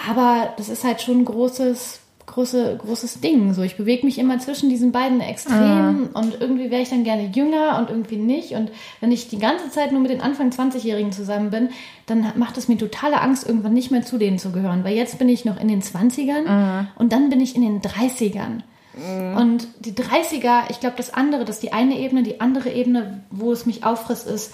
aber 0.10 0.54
das 0.58 0.70
ist 0.70 0.84
halt 0.84 1.02
schon 1.02 1.20
ein 1.20 1.26
großes 1.26 2.02
große, 2.40 2.78
großes 2.78 3.20
Ding. 3.20 3.54
So, 3.54 3.64
ich 3.64 3.76
bewege 3.76 4.06
mich 4.06 4.18
immer 4.18 4.40
zwischen 4.40 4.70
diesen 4.70 4.94
beiden 4.94 5.20
Extremen 5.20 6.02
mhm. 6.02 6.10
und 6.14 6.40
irgendwie 6.40 6.72
wäre 6.72 6.82
ich 6.82 6.90
dann 6.90 7.04
gerne 7.04 7.32
jünger 7.34 7.78
und 7.78 7.90
irgendwie 7.90 8.16
nicht. 8.16 8.54
Und 8.54 8.72
wenn 9.02 9.12
ich 9.12 9.28
die 9.28 9.40
ganze 9.40 9.70
Zeit 9.72 9.92
nur 9.92 10.00
mit 10.00 10.10
den 10.10 10.22
Anfang 10.22 10.50
20-Jährigen 10.50 11.12
zusammen 11.12 11.50
bin, 11.50 11.70
dann 12.06 12.32
macht 12.38 12.58
es 12.58 12.70
mir 12.70 12.78
totale 12.78 13.20
Angst, 13.20 13.46
irgendwann 13.46 13.74
nicht 13.74 13.92
mehr 13.92 14.04
zu 14.04 14.18
denen 14.18 14.40
zu 14.40 14.52
gehören. 14.52 14.86
Weil 14.86 14.96
jetzt 14.96 15.20
bin 15.20 15.28
ich 15.28 15.44
noch 15.44 15.60
in 15.60 15.68
den 15.68 15.82
20ern 15.82 16.48
mhm. 16.48 16.88
und 16.96 17.12
dann 17.12 17.30
bin 17.30 17.42
ich 17.42 17.58
in 17.58 17.62
den 17.62 17.82
30ern. 17.82 18.62
Mhm. 18.96 19.38
Und 19.38 19.68
die 19.80 19.92
30er, 19.92 20.70
ich 20.70 20.80
glaube, 20.80 20.96
das 20.96 21.14
andere, 21.14 21.44
das 21.44 21.58
ist 21.58 21.64
die 21.64 21.74
eine 21.74 22.00
Ebene, 22.00 22.24
die 22.24 22.40
andere 22.40 22.70
Ebene, 22.70 23.22
wo 23.32 23.52
es 23.52 23.66
mich 23.66 23.84
auffrisst, 23.84 24.28
ist, 24.28 24.54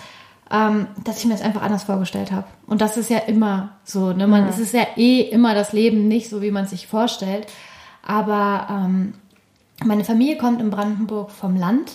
ähm, 0.50 0.88
dass 1.04 1.20
ich 1.20 1.25
mir 1.25 1.34
das 1.34 1.44
einfach 1.44 1.62
anders 1.62 1.84
vorgestellt 1.84 2.32
habe. 2.32 2.46
Und 2.65 2.82
das 2.82 2.98
ist 2.98 3.12
ja 3.12 3.20
immer 3.20 3.77
so. 3.84 4.12
Ne? 4.12 4.25
Man, 4.25 4.44
mhm. 4.44 4.50
Es 4.50 4.58
ist 4.58 4.74
ja 4.74 4.88
eh 4.96 5.22
immer 5.22 5.54
das 5.54 5.72
Leben 5.72 6.08
nicht 6.08 6.30
so, 6.30 6.42
wie 6.42 6.51
man 6.51 6.63
es 6.63 6.72
sich 6.72 6.88
vorstellt. 6.88 7.46
Aber 8.06 8.68
ähm, 8.70 9.14
meine 9.84 10.04
Familie 10.04 10.38
kommt 10.38 10.62
in 10.62 10.70
Brandenburg 10.70 11.32
vom 11.32 11.56
Land. 11.56 11.92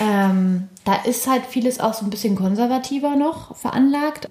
Ähm, 0.00 0.68
da 0.84 0.94
ist 0.94 1.28
halt 1.28 1.44
vieles 1.46 1.80
auch 1.80 1.94
so 1.94 2.04
ein 2.04 2.10
bisschen 2.10 2.36
konservativer 2.36 3.16
noch 3.16 3.56
veranlagt. 3.56 4.28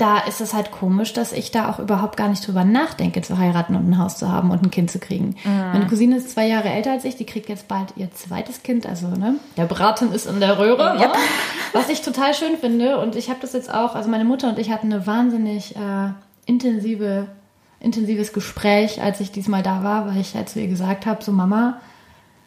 da 0.00 0.18
ist 0.18 0.40
es 0.40 0.54
halt 0.54 0.70
komisch, 0.70 1.12
dass 1.12 1.30
ich 1.32 1.50
da 1.50 1.70
auch 1.70 1.78
überhaupt 1.78 2.16
gar 2.16 2.28
nicht 2.28 2.46
drüber 2.46 2.64
nachdenke, 2.64 3.20
zu 3.20 3.36
heiraten 3.36 3.76
und 3.76 3.90
ein 3.90 3.98
Haus 3.98 4.16
zu 4.16 4.32
haben 4.32 4.50
und 4.50 4.62
ein 4.62 4.70
Kind 4.70 4.90
zu 4.90 4.98
kriegen. 4.98 5.36
Mhm. 5.44 5.72
Meine 5.72 5.86
Cousine 5.88 6.16
ist 6.16 6.30
zwei 6.30 6.46
Jahre 6.46 6.70
älter 6.70 6.92
als 6.92 7.04
ich, 7.04 7.16
die 7.16 7.26
kriegt 7.26 7.50
jetzt 7.50 7.68
bald 7.68 7.92
ihr 7.96 8.10
zweites 8.12 8.62
Kind, 8.62 8.86
also 8.86 9.08
ne, 9.08 9.34
der 9.58 9.66
Braten 9.66 10.10
ist 10.12 10.24
in 10.24 10.40
der 10.40 10.58
Röhre, 10.58 10.96
yep. 10.98 11.12
was 11.74 11.90
ich 11.90 12.00
total 12.00 12.32
schön 12.32 12.56
finde. 12.58 12.98
Und 12.98 13.14
ich 13.14 13.28
habe 13.28 13.40
das 13.42 13.52
jetzt 13.52 13.72
auch, 13.72 13.94
also 13.94 14.08
meine 14.08 14.24
Mutter 14.24 14.48
und 14.48 14.58
ich 14.58 14.70
hatten 14.70 14.90
eine 14.90 15.06
wahnsinnig 15.06 15.76
äh, 15.76 16.12
intensive, 16.46 17.26
intensives 17.80 18.32
Gespräch, 18.32 19.02
als 19.02 19.20
ich 19.20 19.32
diesmal 19.32 19.62
da 19.62 19.82
war, 19.82 20.06
weil 20.06 20.20
ich 20.20 20.34
halt 20.34 20.48
zu 20.48 20.60
ihr 20.60 20.68
gesagt 20.68 21.06
habe, 21.06 21.24
so 21.24 21.32
Mama, 21.32 21.80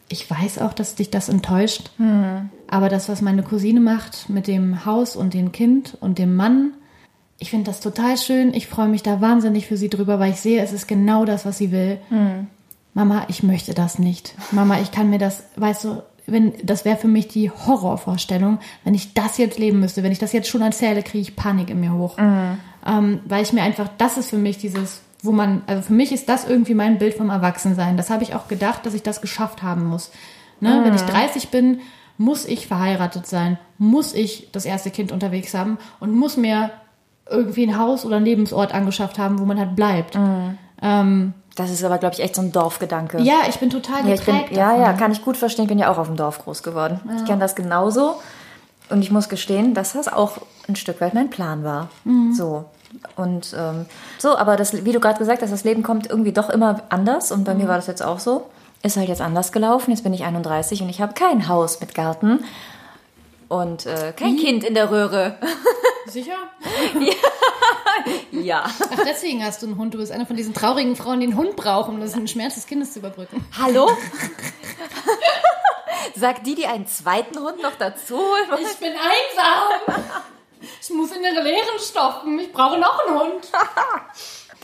ich 0.08 0.30
weiß 0.30 0.58
auch, 0.58 0.72
dass 0.72 0.94
dich 0.94 1.10
das 1.10 1.28
enttäuscht, 1.28 1.90
mhm. 1.98 2.50
aber 2.68 2.88
das, 2.88 3.08
was 3.08 3.22
meine 3.22 3.42
Cousine 3.42 3.80
macht 3.80 4.28
mit 4.28 4.46
dem 4.46 4.84
Haus 4.84 5.16
und 5.16 5.34
dem 5.34 5.50
Kind 5.52 5.96
und 6.00 6.18
dem 6.18 6.36
Mann, 6.36 6.74
ich 7.38 7.50
finde 7.50 7.66
das 7.66 7.80
total 7.80 8.16
schön. 8.16 8.54
Ich 8.54 8.68
freue 8.68 8.88
mich 8.88 9.02
da 9.02 9.20
wahnsinnig 9.20 9.66
für 9.66 9.76
sie 9.76 9.90
drüber, 9.90 10.18
weil 10.18 10.32
ich 10.32 10.40
sehe, 10.40 10.62
es 10.62 10.72
ist 10.72 10.86
genau 10.86 11.24
das, 11.24 11.44
was 11.44 11.58
sie 11.58 11.72
will. 11.72 11.98
Mhm. 12.10 12.46
Mama, 12.94 13.26
ich 13.28 13.42
möchte 13.42 13.74
das 13.74 13.98
nicht. 13.98 14.34
Mama, 14.52 14.80
ich 14.80 14.92
kann 14.92 15.10
mir 15.10 15.18
das, 15.18 15.44
weißt 15.56 15.84
du, 15.84 16.02
wenn, 16.26 16.54
das 16.62 16.84
wäre 16.84 16.96
für 16.96 17.08
mich 17.08 17.28
die 17.28 17.50
Horrorvorstellung, 17.50 18.60
wenn 18.84 18.94
ich 18.94 19.14
das 19.14 19.36
jetzt 19.36 19.58
leben 19.58 19.80
müsste, 19.80 20.02
wenn 20.02 20.12
ich 20.12 20.18
das 20.18 20.32
jetzt 20.32 20.48
schon 20.48 20.62
erzähle, 20.62 21.02
kriege 21.02 21.20
ich 21.20 21.36
Panik 21.36 21.70
in 21.70 21.80
mir 21.80 21.92
hoch. 21.92 22.16
Mhm. 22.16 22.58
Ähm, 22.86 23.20
weil 23.26 23.42
ich 23.42 23.52
mir 23.52 23.62
einfach, 23.62 23.90
das 23.98 24.16
ist 24.16 24.30
für 24.30 24.38
mich 24.38 24.56
dieses, 24.58 25.02
wo 25.24 25.32
man, 25.32 25.62
also 25.66 25.82
für 25.82 25.94
mich 25.94 26.12
ist 26.12 26.28
das 26.28 26.46
irgendwie 26.46 26.74
mein 26.74 26.98
Bild 26.98 27.14
vom 27.14 27.30
Erwachsensein. 27.30 27.96
Das 27.96 28.10
habe 28.10 28.22
ich 28.22 28.34
auch 28.34 28.46
gedacht, 28.46 28.84
dass 28.84 28.92
ich 28.92 29.02
das 29.02 29.22
geschafft 29.22 29.62
haben 29.62 29.86
muss. 29.86 30.10
Ne? 30.60 30.68
Mhm. 30.68 30.84
Wenn 30.84 30.94
ich 30.94 31.00
30 31.00 31.48
bin, 31.48 31.80
muss 32.18 32.44
ich 32.44 32.66
verheiratet 32.66 33.26
sein, 33.26 33.58
muss 33.78 34.14
ich 34.14 34.50
das 34.52 34.66
erste 34.66 34.90
Kind 34.90 35.12
unterwegs 35.12 35.54
haben 35.54 35.78
und 35.98 36.14
muss 36.14 36.36
mir 36.36 36.70
irgendwie 37.28 37.66
ein 37.66 37.78
Haus 37.78 38.04
oder 38.04 38.16
einen 38.16 38.26
Lebensort 38.26 38.74
angeschafft 38.74 39.18
haben, 39.18 39.38
wo 39.38 39.46
man 39.46 39.58
halt 39.58 39.74
bleibt. 39.74 40.14
Mhm. 40.14 40.58
Ähm, 40.82 41.34
das 41.56 41.70
ist 41.70 41.82
aber, 41.82 41.96
glaube 41.96 42.14
ich, 42.14 42.20
echt 42.20 42.34
so 42.34 42.42
ein 42.42 42.52
Dorfgedanke. 42.52 43.20
Ja, 43.22 43.42
ich 43.48 43.58
bin 43.58 43.70
total 43.70 44.02
geprägt. 44.02 44.26
Ja, 44.26 44.34
bin, 44.34 44.56
ja, 44.56 44.76
ja, 44.76 44.92
kann 44.92 45.10
ich 45.10 45.24
gut 45.24 45.38
verstehen. 45.38 45.64
Ich 45.64 45.68
bin 45.70 45.78
ja 45.78 45.90
auch 45.90 45.98
auf 45.98 46.08
dem 46.08 46.16
Dorf 46.16 46.44
groß 46.44 46.62
geworden. 46.62 47.00
Ja. 47.08 47.16
Ich 47.16 47.24
kenne 47.24 47.40
das 47.40 47.54
genauso. 47.54 48.16
Und 48.90 49.00
ich 49.00 49.10
muss 49.10 49.30
gestehen, 49.30 49.72
dass 49.72 49.94
das 49.94 50.12
auch 50.12 50.38
ein 50.68 50.76
Stück 50.76 51.00
weit 51.00 51.14
mein 51.14 51.30
Plan 51.30 51.64
war. 51.64 51.88
Mhm. 52.04 52.34
So. 52.34 52.66
Und 53.16 53.54
ähm, 53.58 53.86
so, 54.18 54.36
aber 54.36 54.56
das, 54.56 54.84
wie 54.84 54.92
du 54.92 55.00
gerade 55.00 55.18
gesagt 55.18 55.42
hast, 55.42 55.52
das 55.52 55.64
Leben 55.64 55.82
kommt 55.82 56.08
irgendwie 56.08 56.32
doch 56.32 56.50
immer 56.50 56.82
anders. 56.88 57.32
Und 57.32 57.44
bei 57.44 57.54
mhm. 57.54 57.62
mir 57.62 57.68
war 57.68 57.76
das 57.76 57.86
jetzt 57.86 58.02
auch 58.02 58.18
so. 58.18 58.50
Ist 58.82 58.96
halt 58.96 59.08
jetzt 59.08 59.22
anders 59.22 59.52
gelaufen. 59.52 59.90
Jetzt 59.90 60.02
bin 60.02 60.12
ich 60.12 60.24
31 60.24 60.82
und 60.82 60.88
ich 60.88 61.00
habe 61.00 61.14
kein 61.14 61.48
Haus 61.48 61.80
mit 61.80 61.94
Garten 61.94 62.44
und 63.48 63.86
äh, 63.86 64.12
kein 64.16 64.36
Wie? 64.36 64.44
Kind 64.44 64.64
in 64.64 64.74
der 64.74 64.90
Röhre. 64.90 65.36
Sicher? 66.06 66.34
ja. 67.00 67.14
ja. 68.40 68.64
Ach, 68.66 69.04
deswegen 69.06 69.44
hast 69.44 69.62
du 69.62 69.66
einen 69.66 69.78
Hund. 69.78 69.94
Du 69.94 69.98
bist 69.98 70.12
eine 70.12 70.26
von 70.26 70.36
diesen 70.36 70.54
traurigen 70.54 70.96
Frauen, 70.96 71.20
die 71.20 71.26
einen 71.26 71.36
Hund 71.36 71.56
brauchen, 71.56 71.94
um 71.94 72.00
den 72.00 72.28
Schmerz 72.28 72.56
des 72.56 72.66
Kindes 72.66 72.92
zu 72.92 72.98
überbrücken. 72.98 73.44
Hallo? 73.58 73.90
Sagt 76.16 76.46
die, 76.46 76.54
die 76.54 76.66
einen 76.66 76.86
zweiten 76.86 77.38
Hund 77.38 77.62
noch 77.62 77.74
dazu 77.76 78.16
holen? 78.16 78.60
Ich 78.60 78.76
bin 78.78 78.92
einsam. 78.92 80.04
Ich 80.80 80.90
muss 80.90 81.12
in 81.12 81.22
den 81.22 81.34
Leeren 81.42 81.78
stopfen. 81.78 82.38
Ich 82.38 82.52
brauche 82.52 82.78
noch 82.78 83.06
einen 83.06 83.18
Hund. 83.18 83.48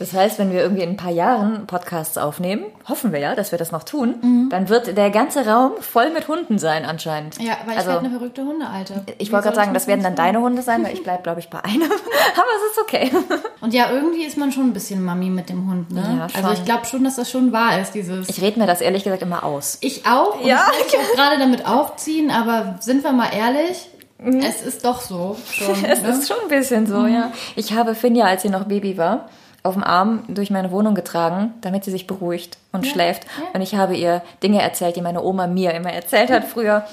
Das 0.01 0.13
heißt, 0.13 0.39
wenn 0.39 0.51
wir 0.51 0.61
irgendwie 0.61 0.81
in 0.81 0.89
ein 0.89 0.97
paar 0.97 1.11
Jahren 1.11 1.67
Podcasts 1.67 2.17
aufnehmen, 2.17 2.65
hoffen 2.89 3.11
wir 3.11 3.19
ja, 3.19 3.35
dass 3.35 3.51
wir 3.51 3.59
das 3.59 3.71
noch 3.71 3.83
tun, 3.83 4.15
mhm. 4.19 4.49
dann 4.49 4.67
wird 4.67 4.97
der 4.97 5.11
ganze 5.11 5.45
Raum 5.45 5.73
voll 5.79 6.09
mit 6.09 6.27
Hunden 6.27 6.57
sein 6.57 6.85
anscheinend. 6.85 7.39
Ja, 7.39 7.55
weil 7.65 7.77
also, 7.77 7.81
ich 7.81 7.95
werde 7.95 7.99
eine 7.99 8.09
verrückte 8.09 8.41
Hundealte. 8.43 9.05
Ich 9.19 9.31
wollte 9.31 9.43
gerade 9.43 9.57
sagen, 9.57 9.75
das 9.75 9.85
werden 9.85 10.01
dann 10.01 10.15
deine 10.15 10.41
Hunde 10.41 10.63
sein, 10.63 10.83
weil 10.83 10.95
ich 10.95 11.03
bleibe, 11.03 11.21
glaube 11.21 11.39
ich, 11.39 11.51
bei 11.51 11.63
einem. 11.63 11.83
Aber 11.83 11.91
es 11.91 12.71
ist 12.71 12.81
okay. 12.81 13.11
Und 13.61 13.75
ja, 13.75 13.91
irgendwie 13.91 14.23
ist 14.23 14.37
man 14.37 14.51
schon 14.51 14.69
ein 14.69 14.73
bisschen 14.73 15.03
Mami 15.03 15.29
mit 15.29 15.49
dem 15.49 15.69
Hund, 15.69 15.91
ne? 15.91 16.01
Ja, 16.01 16.29
schon. 16.29 16.45
Also 16.45 16.59
ich 16.59 16.65
glaube 16.65 16.85
schon, 16.85 17.03
dass 17.03 17.17
das 17.17 17.29
schon 17.29 17.51
wahr 17.51 17.79
ist, 17.79 17.91
dieses... 17.91 18.27
Ich 18.27 18.41
rede 18.41 18.59
mir 18.59 18.65
das 18.65 18.81
ehrlich 18.81 19.03
gesagt 19.03 19.21
immer 19.21 19.43
aus. 19.43 19.77
Ich 19.81 20.07
auch. 20.07 20.39
Und 20.39 20.47
ja. 20.47 20.65
Ich 20.71 20.93
möchte 20.93 21.15
gerade 21.15 21.37
damit 21.37 21.67
aufziehen, 21.67 22.31
aber 22.31 22.77
sind 22.79 23.03
wir 23.03 23.11
mal 23.11 23.29
ehrlich, 23.31 23.87
mhm. 24.21 24.39
es 24.39 24.61
ist 24.61 24.85
doch 24.85 25.01
so. 25.01 25.35
Schon, 25.51 25.83
es 25.85 26.01
ne? 26.01 26.09
ist 26.09 26.27
schon 26.27 26.37
ein 26.43 26.49
bisschen 26.49 26.87
so, 26.87 26.99
mhm. 26.99 27.13
ja. 27.13 27.31
Ich 27.55 27.73
habe 27.73 27.95
Finja, 27.95 28.25
als 28.25 28.43
sie 28.43 28.49
noch 28.49 28.65
Baby 28.65 28.97
war, 28.97 29.29
auf 29.63 29.73
dem 29.75 29.83
Arm 29.83 30.23
durch 30.27 30.49
meine 30.49 30.71
Wohnung 30.71 30.95
getragen, 30.95 31.53
damit 31.61 31.83
sie 31.83 31.91
sich 31.91 32.07
beruhigt 32.07 32.57
und 32.71 32.85
ja, 32.85 32.91
schläft. 32.91 33.25
Ja. 33.25 33.47
Und 33.53 33.61
ich 33.61 33.75
habe 33.75 33.95
ihr 33.95 34.21
Dinge 34.41 34.61
erzählt, 34.61 34.95
die 34.95 35.01
meine 35.01 35.23
Oma 35.23 35.47
mir 35.47 35.73
immer 35.73 35.91
erzählt 35.91 36.31
hat 36.31 36.45
früher. 36.45 36.85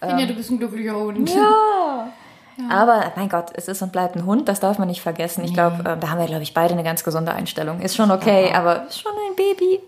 Finja, 0.00 0.20
ähm, 0.20 0.28
du 0.28 0.34
bist 0.34 0.50
ein 0.50 0.58
glücklicher 0.58 0.94
Hund. 0.94 1.28
Ja. 1.28 1.36
ja. 2.58 2.70
Aber 2.70 3.12
mein 3.16 3.28
Gott, 3.28 3.46
es 3.54 3.68
ist 3.68 3.82
und 3.82 3.92
bleibt 3.92 4.16
ein 4.16 4.26
Hund, 4.26 4.48
das 4.48 4.60
darf 4.60 4.78
man 4.78 4.88
nicht 4.88 5.00
vergessen. 5.00 5.44
Ich 5.44 5.54
glaube, 5.54 5.80
äh, 5.80 5.96
da 5.98 6.10
haben 6.10 6.18
wir, 6.18 6.26
glaube 6.26 6.42
ich, 6.42 6.54
beide 6.54 6.74
eine 6.74 6.84
ganz 6.84 7.02
gesunde 7.02 7.32
Einstellung. 7.32 7.80
Ist 7.80 7.96
schon 7.96 8.10
okay, 8.10 8.52
aber 8.54 8.86
ist 8.86 9.00
schon 9.00 9.12
ein 9.12 9.36
Baby. 9.36 9.80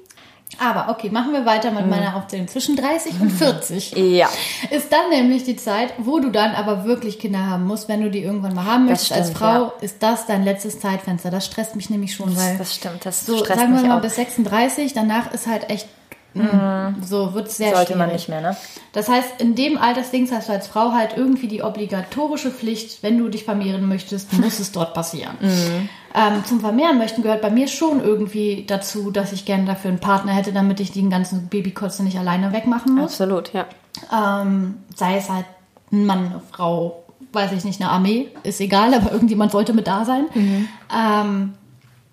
Aber 0.58 0.90
okay, 0.90 1.10
machen 1.10 1.32
wir 1.32 1.44
weiter 1.46 1.70
mit 1.70 1.88
meiner 1.88 2.16
Aufzählung. 2.16 2.48
Zwischen 2.48 2.76
30 2.76 3.20
und 3.20 3.30
40 3.30 3.92
ja. 3.96 4.28
ist 4.70 4.92
dann 4.92 5.10
nämlich 5.10 5.44
die 5.44 5.56
Zeit, 5.56 5.94
wo 5.98 6.18
du 6.18 6.30
dann 6.30 6.54
aber 6.54 6.84
wirklich 6.84 7.18
Kinder 7.18 7.46
haben 7.46 7.64
musst, 7.64 7.88
wenn 7.88 8.02
du 8.02 8.10
die 8.10 8.22
irgendwann 8.22 8.54
mal 8.54 8.64
haben 8.64 8.86
möchtest. 8.86 9.06
Stimmt, 9.06 9.20
als 9.20 9.30
Frau 9.30 9.46
ja. 9.46 9.72
ist 9.80 10.02
das 10.02 10.26
dein 10.26 10.44
letztes 10.44 10.80
Zeitfenster. 10.80 11.30
Das 11.30 11.46
stresst 11.46 11.76
mich 11.76 11.90
nämlich 11.90 12.14
schon, 12.14 12.36
weil. 12.36 12.58
Das 12.58 12.74
stimmt, 12.74 13.04
das 13.04 13.26
so, 13.26 13.38
stresst 13.38 13.60
sagen 13.60 13.72
mich 13.72 13.82
wir 13.82 13.88
mal 13.88 13.98
auch. 13.98 14.02
bis 14.02 14.16
36, 14.16 14.92
danach 14.92 15.32
ist 15.32 15.46
halt 15.46 15.70
echt 15.70 15.88
Mhm. 16.34 16.96
So 17.00 17.32
wird 17.34 17.46
es 17.46 17.56
sehr 17.56 17.70
Sollte 17.70 17.92
schwierig. 17.92 17.98
man 17.98 18.12
nicht 18.12 18.28
mehr, 18.28 18.40
ne? 18.40 18.56
Das 18.92 19.08
heißt, 19.08 19.40
in 19.40 19.54
dem 19.54 19.78
Altersdings 19.78 20.32
hast 20.32 20.48
du 20.48 20.52
als 20.52 20.66
Frau 20.66 20.92
halt 20.92 21.16
irgendwie 21.16 21.46
die 21.46 21.62
obligatorische 21.62 22.50
Pflicht, 22.50 23.02
wenn 23.02 23.18
du 23.18 23.28
dich 23.28 23.44
vermehren 23.44 23.88
möchtest, 23.88 24.32
muss 24.32 24.58
es 24.58 24.72
dort 24.72 24.94
passieren. 24.94 25.36
Mhm. 25.40 25.88
Ähm, 26.16 26.44
zum 26.44 26.60
Vermehren 26.60 26.98
möchten 26.98 27.22
gehört 27.22 27.42
bei 27.42 27.50
mir 27.50 27.66
schon 27.66 28.00
irgendwie 28.00 28.64
dazu, 28.66 29.10
dass 29.10 29.32
ich 29.32 29.44
gerne 29.44 29.64
dafür 29.64 29.90
einen 29.90 29.98
Partner 29.98 30.32
hätte, 30.32 30.52
damit 30.52 30.78
ich 30.78 30.92
den 30.92 31.10
ganzen 31.10 31.48
Babykotze 31.48 32.04
nicht 32.04 32.18
alleine 32.18 32.52
wegmachen 32.52 32.94
muss. 32.94 33.20
Absolut, 33.20 33.52
ja. 33.52 33.66
Ähm, 34.12 34.76
sei 34.94 35.16
es 35.16 35.28
halt 35.28 35.46
ein 35.90 36.06
Mann, 36.06 36.26
eine 36.26 36.40
Frau, 36.52 37.02
weiß 37.32 37.50
ich 37.52 37.64
nicht, 37.64 37.80
eine 37.80 37.90
Armee, 37.90 38.28
ist 38.44 38.60
egal, 38.60 38.94
aber 38.94 39.10
irgendjemand 39.12 39.50
sollte 39.50 39.72
mit 39.72 39.88
da 39.88 40.04
sein. 40.04 40.26
Mhm. 40.34 40.68
Ähm, 40.94 41.54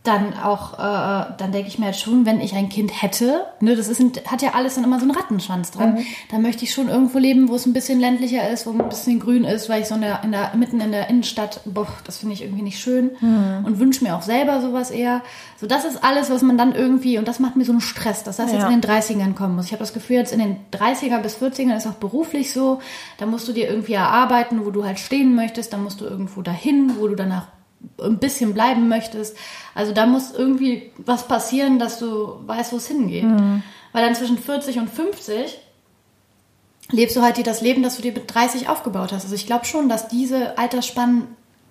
dann 0.04 0.34
auch, 0.34 0.80
äh, 0.80 1.34
dann 1.38 1.52
denke 1.52 1.68
ich 1.68 1.78
mir 1.78 1.86
halt 1.86 1.96
schon, 1.96 2.26
wenn 2.26 2.42
ich 2.42 2.56
ein 2.56 2.70
Kind 2.70 3.04
hätte, 3.04 3.46
ne, 3.60 3.76
das 3.76 3.88
ist 3.88 4.00
ein, 4.00 4.12
hat 4.26 4.42
ja 4.42 4.56
alles 4.56 4.74
dann 4.74 4.84
immer 4.84 4.98
so 4.98 5.06
einen 5.06 5.16
Rattenschwanz 5.16 5.70
dran, 5.70 5.94
mhm. 5.94 6.06
dann 6.32 6.42
möchte 6.42 6.64
ich 6.64 6.74
schon 6.74 6.90
irgendwo 6.90 7.20
leben, 7.20 7.50
wo 7.50 7.56
es 7.56 7.68
ein 7.68 7.74
bisschen 7.74 8.00
ländlicher 8.00 8.50
ist, 8.50 8.66
wo 8.66 8.72
ein 8.72 8.90
bisschen 8.90 9.20
grün 9.20 9.44
ist, 9.44 9.70
weil 9.70 9.84
ich 9.84 9.88
so 9.88 9.94
in 9.94 10.02
der, 10.02 10.24
in 10.24 10.32
der 10.32 10.56
mitten 10.56 10.82
in 10.82 10.92
der 10.92 11.08
Innenstadt, 11.08 11.62
boah, 11.66 11.88
das 12.04 12.18
finde 12.18 12.34
ich 12.34 12.42
irgendwie 12.42 12.64
nicht 12.64 12.80
schön 12.80 13.12
mhm. 13.20 13.64
und 13.64 13.78
wünsche 13.78 14.04
mir 14.04 14.16
auch 14.16 14.24
selber 14.24 14.60
sowas 14.62 14.90
eher. 14.90 15.22
So, 15.60 15.68
das 15.68 15.86
ist 15.86 16.04
alles, 16.04 16.32
was 16.32 16.42
man 16.42 16.58
dann 16.58 16.74
irgendwie, 16.74 17.20
und 17.20 17.28
das 17.28 17.40
macht 17.40 17.56
mir 17.56 17.66
so 17.66 17.72
einen 17.72 17.82
Stress, 17.82 18.24
dass 18.24 18.38
das 18.38 18.52
ja. 18.52 18.58
jetzt 18.58 18.72
in 18.72 18.82
den 18.82 18.90
30ern 18.90 19.36
kommen 19.36 19.56
muss. 19.56 19.68
Ich 19.68 19.72
habe 19.72 19.82
das 19.82 19.94
Gefühl, 19.94 20.16
jetzt 20.16 20.34
in 20.34 20.40
den 20.40 20.58
30er 20.74 21.20
bis 21.20 21.38
40ern 21.38 21.78
ist 21.78 21.86
auch 21.86 21.94
beruflich 21.94 22.52
so, 22.52 22.80
da 23.20 23.28
musst 23.28 23.48
du 23.48 23.54
dir 23.54 23.70
irgendwie 23.70 23.94
erarbeiten, 23.94 24.66
wo 24.66 24.72
du 24.72 24.84
halt 24.84 24.98
stehen 24.98 25.36
möchtest, 25.36 25.74
da 25.74 25.78
musst 25.78 26.02
du 26.02 26.06
irgendwo 26.06 26.42
dahin, 26.42 26.94
wo 26.98 27.08
du 27.08 27.14
danach 27.14 27.46
ein 28.02 28.20
bisschen 28.20 28.54
bleiben 28.54 28.88
möchtest. 28.88 29.36
Also 29.76 29.94
da 29.94 30.06
muss 30.06 30.32
irgendwie 30.32 30.92
was 30.98 31.28
passieren, 31.28 31.80
dass 31.80 32.00
du 32.00 32.40
weißt, 32.46 32.74
wo 32.74 32.78
es 32.78 32.88
hingeht. 32.88 33.24
Mhm. 33.24 33.64
Weil 33.94 34.06
dann 34.06 34.16
zwischen 34.16 34.38
40 34.38 34.80
und 34.80 34.90
50 34.90 35.60
lebst 36.92 37.16
du 37.16 37.22
halt 37.22 37.38
dir 37.38 37.44
das 37.44 37.62
Leben, 37.62 37.84
das 37.84 37.96
du 37.96 38.02
dir 38.02 38.14
mit 38.14 38.34
30 38.34 38.70
aufgebaut 38.70 39.12
hast. 39.12 39.24
Also 39.24 39.36
ich 39.36 39.46
glaube 39.46 39.66
schon, 39.66 39.90
dass 39.90 40.08
diese 40.08 40.58
Altersspannen 40.58 41.28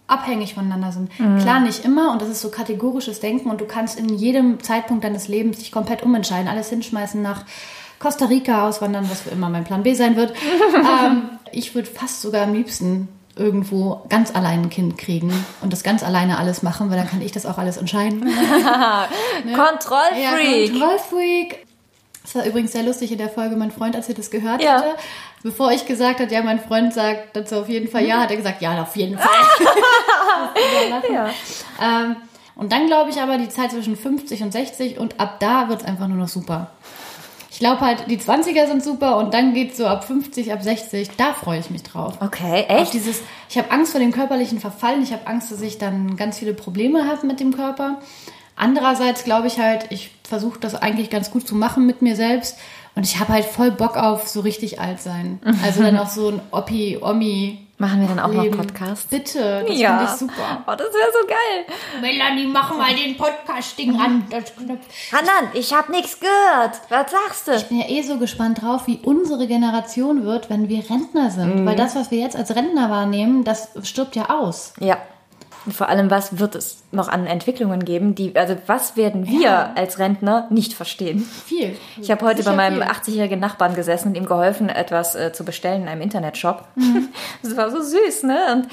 abhängig 0.07 0.55
voneinander 0.55 0.93
sind. 0.93 1.19
Mhm. 1.21 1.39
Klar, 1.39 1.61
nicht 1.61 1.85
immer 1.85 2.13
und 2.13 2.21
das 2.21 2.29
ist 2.29 2.41
so 2.41 2.51
kategorisches 2.51 3.21
Denken 3.21 3.49
und 3.49 3.61
du 3.61 3.65
kannst 3.65 3.99
in 3.99 4.09
jedem 4.09 4.61
Zeitpunkt 4.63 5.05
deines 5.05 5.29
Lebens 5.29 5.59
dich 5.59 5.71
komplett 5.71 6.03
umentscheiden, 6.03 6.49
alles 6.49 6.69
hinschmeißen 6.69 7.23
nach 7.23 7.45
Costa 8.01 8.25
Rica 8.25 8.67
auswandern, 8.67 9.09
was 9.11 9.21
für 9.21 9.31
immer 9.31 9.51
mein 9.51 9.65
Plan 9.65 9.83
B 9.83 9.95
sein 9.95 10.17
wird. 10.17 10.33
ähm, 10.75 11.31
ich 11.53 11.75
würde 11.75 11.89
fast 11.89 12.23
sogar 12.23 12.45
am 12.45 12.55
liebsten 12.55 13.09
irgendwo 13.41 14.03
ganz 14.09 14.35
allein 14.35 14.63
ein 14.63 14.71
Kind 14.71 14.99
kriegen 14.99 15.33
und 15.63 15.73
das 15.73 15.83
ganz 15.83 16.03
alleine 16.03 16.39
alles 16.39 16.63
machen, 16.63 16.91
weil 16.91 16.99
dann 16.99 17.09
kann 17.09 17.23
ich 17.23 17.33
das 17.33 17.47
auch 17.47 17.59
alles 17.59 17.79
entscheiden. 17.79 18.21
ne? 19.45 19.53
Kontrollfreak. 19.57 20.73
Ja, 20.73 20.79
Kontrollfreak. 20.79 21.67
Das 22.23 22.35
war 22.35 22.45
übrigens 22.45 22.73
sehr 22.73 22.83
lustig 22.83 23.11
in 23.11 23.19
der 23.19 23.31
Folge, 23.31 23.57
mein 23.57 23.71
Freund, 23.71 23.97
als 23.97 24.09
er 24.09 24.15
das 24.15 24.31
gehört 24.31 24.63
ja. 24.63 24.75
hatte. 24.75 24.95
Bevor 25.43 25.73
ich 25.73 25.87
gesagt 25.87 26.21
hat, 26.21 26.31
ja, 26.31 26.43
mein 26.43 26.61
Freund 26.61 26.93
sagt 26.93 27.35
dazu 27.35 27.57
auf 27.57 27.69
jeden 27.69 27.89
Fall 27.89 28.05
ja, 28.05 28.21
hat 28.21 28.31
er 28.31 28.37
gesagt, 28.37 28.61
ja, 28.61 28.81
auf 28.83 28.95
jeden 28.95 29.19
Fall. 29.19 29.31
ja. 31.13 31.31
Ähm, 31.81 32.17
und 32.57 32.73
dann 32.73 32.89
glaube 32.89 33.09
ich 33.09 33.21
aber 33.23 33.39
die 33.39 33.49
Zeit 33.49 33.71
zwischen 33.71 33.97
50 33.97 34.43
und 34.43 34.53
60 34.53 34.99
und 34.99 35.19
ab 35.19 35.41
da 35.41 35.71
wird 35.71 35.81
es 35.81 35.87
einfach 35.87 36.09
nur 36.09 36.19
noch 36.19 36.29
super 36.29 36.71
glaube 37.61 37.83
halt, 37.83 38.11
die 38.11 38.19
20er 38.19 38.67
sind 38.67 38.83
super 38.83 39.19
und 39.19 39.33
dann 39.33 39.55
geht 39.55 39.77
so 39.77 39.87
ab 39.87 40.05
50, 40.05 40.53
ab 40.53 40.63
60, 40.63 41.11
da 41.17 41.33
freue 41.33 41.61
ich 41.61 41.71
mich 41.71 41.85
drauf. 41.85 42.15
Okay, 42.21 42.65
echt? 42.67 42.81
Auf 42.81 42.91
dieses, 42.91 43.21
ich 43.49 43.57
habe 43.57 43.71
Angst 43.71 43.93
vor 43.93 44.01
dem 44.01 44.11
körperlichen 44.11 44.59
Verfallen, 44.59 45.03
ich 45.03 45.13
habe 45.13 45.29
Angst, 45.29 45.53
dass 45.53 45.61
ich 45.61 45.79
dann 45.79 46.17
ganz 46.17 46.39
viele 46.39 46.55
Probleme 46.55 47.07
habe 47.07 47.25
mit 47.27 47.39
dem 47.39 47.55
Körper. 47.55 48.01
Andererseits 48.57 49.23
glaube 49.25 49.47
ich 49.47 49.61
halt, 49.61 49.87
ich 49.91 50.11
versuche 50.25 50.59
das 50.59 50.75
eigentlich 50.75 51.11
ganz 51.11 51.31
gut 51.31 51.47
zu 51.47 51.55
machen 51.55 51.87
mit 51.87 52.03
mir 52.03 52.17
selbst 52.17 52.59
und 52.97 53.05
ich 53.05 53.21
habe 53.21 53.35
halt 53.35 53.45
voll 53.45 53.71
Bock 53.71 53.97
auf 53.97 54.27
so 54.27 54.41
richtig 54.41 54.81
alt 54.81 55.01
sein. 55.01 55.39
Also 55.63 55.83
dann 55.83 55.99
auch 56.01 56.09
so 56.09 56.29
ein 56.29 56.41
Oppi, 56.51 56.99
Omi 57.01 57.67
Machen 57.81 58.03
wir 58.03 58.09
dann 58.09 58.21
auch 58.21 58.29
leben. 58.29 58.59
noch 58.59 58.67
Podcasts? 58.67 59.07
Bitte, 59.07 59.65
das 59.67 59.79
ja. 59.79 59.97
finde 59.97 60.05
ich 60.05 60.19
super. 60.19 60.65
Oh, 60.67 60.73
das 60.73 60.89
wäre 60.89 61.11
so 61.19 61.27
geil. 61.27 61.65
Melanie, 62.03 62.47
mach 62.47 62.77
mal 62.77 62.95
den 62.95 63.17
Podcast-Ding 63.17 63.99
an. 63.99 64.27
Hanan, 65.11 65.51
ich 65.55 65.73
habe 65.73 65.91
nichts 65.91 66.21
gehört. 66.21 66.79
Was 66.91 67.11
sagst 67.11 67.49
du? 67.49 67.53
Ich 67.53 67.69
bin 67.69 67.81
ja 67.81 67.89
eh 67.89 68.03
so 68.03 68.19
gespannt 68.19 68.61
drauf, 68.61 68.87
wie 68.87 68.99
unsere 69.03 69.47
Generation 69.47 70.27
wird, 70.27 70.51
wenn 70.51 70.69
wir 70.69 70.91
Rentner 70.91 71.31
sind. 71.31 71.65
Weil 71.65 71.75
das, 71.75 71.97
was 71.97 72.11
wir 72.11 72.19
jetzt 72.19 72.37
als 72.37 72.55
Rentner 72.55 72.91
wahrnehmen, 72.91 73.45
das 73.45 73.71
stirbt 73.83 74.15
ja 74.15 74.29
aus. 74.29 74.75
Ja. 74.79 74.99
Und 75.67 75.73
vor 75.73 75.89
allem, 75.89 76.11
was 76.11 76.39
wird 76.39 76.55
es 76.55 76.83
noch 76.91 77.09
an 77.09 77.27
Entwicklungen 77.27 77.85
geben, 77.85 78.15
die, 78.15 78.35
also 78.35 78.57
was 78.67 78.97
werden 78.97 79.27
wir 79.27 79.41
Ja. 79.41 79.73
als 79.77 79.99
Rentner 79.99 80.47
nicht 80.51 80.73
verstehen? 80.73 81.21
Viel. 81.21 81.77
Ich 82.01 82.11
habe 82.11 82.25
heute 82.25 82.39
Sicher 82.39 82.51
bei 82.51 82.57
meinem 82.57 82.81
viel. 82.83 82.91
80-jährigen 82.91 83.39
Nachbarn 83.41 83.75
gesessen 83.75 84.09
und 84.09 84.15
ihm 84.17 84.25
geholfen, 84.27 84.69
etwas 84.71 85.15
äh, 85.15 85.33
zu 85.33 85.45
bestellen 85.45 85.83
in 85.83 85.89
einem 85.89 86.01
Internetshop. 86.03 86.65
Mhm. 86.77 87.09
Das 87.43 87.57
war 87.57 87.71
so 87.71 87.83
süß, 87.83 88.23
ne? 88.25 88.65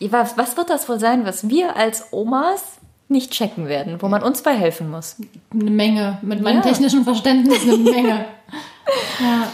Und 0.00 0.12
was, 0.12 0.36
was 0.36 0.56
wird 0.56 0.68
das 0.70 0.88
wohl 0.88 1.00
sein, 1.00 1.24
was 1.24 1.48
wir 1.48 1.76
als 1.76 2.08
Omas 2.12 2.62
nicht 3.08 3.30
checken 3.32 3.68
werden, 3.68 4.02
wo 4.02 4.08
man 4.08 4.22
uns 4.22 4.42
bei 4.42 4.54
helfen 4.54 4.90
muss? 4.90 5.16
Eine 5.52 5.70
Menge. 5.70 6.18
Mit 6.22 6.42
meinem 6.42 6.56
Ja. 6.56 6.62
technischen 6.62 7.04
Verständnis 7.04 7.62
eine 7.62 7.76
Menge. 7.90 8.24
Ja. 9.20 9.48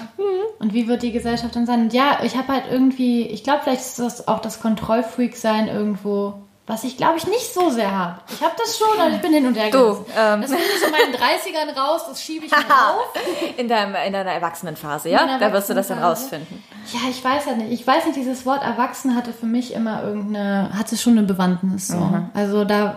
Und 0.58 0.74
wie 0.74 0.88
wird 0.88 1.02
die 1.02 1.12
Gesellschaft 1.12 1.54
dann 1.56 1.66
sein? 1.66 1.82
Und 1.82 1.92
ja, 1.92 2.18
ich 2.24 2.36
habe 2.36 2.48
halt 2.48 2.64
irgendwie, 2.70 3.22
ich 3.26 3.44
glaube, 3.44 3.60
vielleicht 3.64 3.80
ist 3.80 3.98
das 3.98 4.26
auch 4.28 4.40
das 4.40 4.60
Kontrollfreak-Sein 4.60 5.68
irgendwo, 5.68 6.34
was 6.70 6.84
ich 6.84 6.96
glaube 6.96 7.18
ich 7.18 7.26
nicht 7.26 7.52
so 7.52 7.70
sehr 7.70 7.90
habe. 7.90 8.20
Ich 8.32 8.40
habe 8.40 8.54
das 8.56 8.78
schon, 8.78 8.98
aber 8.98 9.10
ich 9.10 9.20
bin 9.20 9.32
hin 9.32 9.46
und 9.46 9.54
her 9.54 9.70
Du, 9.70 10.04
ähm. 10.16 10.40
Das 10.40 10.50
ich 10.50 10.80
so 10.80 10.86
in 10.86 10.92
meinen 10.92 11.14
30ern 11.14 11.78
raus, 11.78 12.02
das 12.08 12.22
schiebe 12.22 12.46
ich 12.46 12.50
mir 12.56 12.58
auf. 12.58 13.12
In, 13.56 13.68
deinem, 13.68 13.94
in 14.06 14.12
deiner 14.12 14.32
Erwachsenenphase, 14.32 15.10
ja? 15.10 15.26
meiner 15.26 15.38
Da 15.38 15.52
wirst 15.52 15.68
du 15.70 15.74
das 15.74 15.88
dann 15.88 15.98
rausfinden. 15.98 16.62
Ja, 16.92 17.00
ich 17.08 17.22
weiß 17.22 17.46
ja 17.46 17.52
nicht. 17.54 17.72
Ich 17.72 17.86
weiß 17.86 18.06
nicht, 18.06 18.16
dieses 18.16 18.46
Wort 18.46 18.62
Erwachsen 18.62 19.14
hatte 19.14 19.32
für 19.32 19.46
mich 19.46 19.72
immer 19.74 20.02
irgendeine, 20.02 20.70
hatte 20.76 20.96
schon 20.96 21.18
eine 21.18 21.26
Bewandtnis 21.26 21.88
so. 21.88 21.96
Mhm. 21.96 22.30
Also 22.34 22.64
da, 22.64 22.96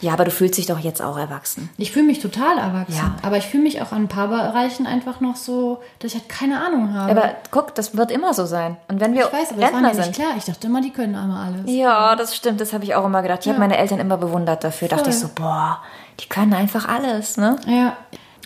Ja, 0.00 0.14
aber 0.14 0.24
du 0.24 0.30
fühlst 0.30 0.56
dich 0.56 0.66
doch 0.66 0.78
jetzt 0.78 1.02
auch 1.02 1.18
erwachsen. 1.18 1.68
ich 1.76 1.92
fühle 1.92 2.06
mich 2.06 2.20
total 2.20 2.58
erwachsen. 2.58 2.96
Ja. 2.96 3.16
Aber 3.22 3.36
ich 3.36 3.46
fühle 3.46 3.62
mich 3.62 3.82
auch 3.82 3.92
an 3.92 4.04
ein 4.04 4.08
paar 4.08 4.28
Bereichen 4.28 4.86
einfach 4.86 5.20
noch 5.20 5.36
so, 5.36 5.80
dass 5.98 6.14
ich 6.14 6.20
halt 6.20 6.28
keine 6.28 6.64
Ahnung 6.64 6.94
habe. 6.94 7.10
Aber 7.10 7.34
guck, 7.50 7.74
das 7.74 7.96
wird 7.96 8.10
immer 8.10 8.32
so 8.32 8.46
sein. 8.46 8.76
Und 8.88 9.00
wenn 9.00 9.12
wir 9.12 9.26
ich 9.26 9.32
weiß, 9.32 9.52
aber 9.52 9.60
das 9.60 9.72
war 9.72 9.82
Rentner 9.82 9.90
mir 9.90 9.94
nicht 9.94 10.04
sind. 10.04 10.16
klar. 10.16 10.36
Ich 10.38 10.44
dachte 10.44 10.66
immer, 10.66 10.80
die 10.80 10.90
können 10.90 11.14
einmal 11.14 11.48
alles. 11.48 11.62
Ja, 11.66 12.16
das 12.16 12.34
stimmt, 12.34 12.60
das 12.60 12.72
habe 12.72 12.84
ich 12.84 12.94
auch 12.94 13.04
immer 13.04 13.22
gedacht. 13.22 13.40
Ich 13.42 13.48
habe 13.48 13.58
meine 13.58 13.76
Eltern 13.76 13.98
immer 14.00 14.16
bewundert 14.16 14.64
dafür. 14.64 14.88
Dachte 14.88 15.10
ich 15.10 15.18
so, 15.18 15.28
boah, 15.34 15.80
die 16.18 16.28
können 16.28 16.54
einfach 16.54 16.88
alles, 16.88 17.36
ne? 17.36 17.56
Ja. 17.66 17.96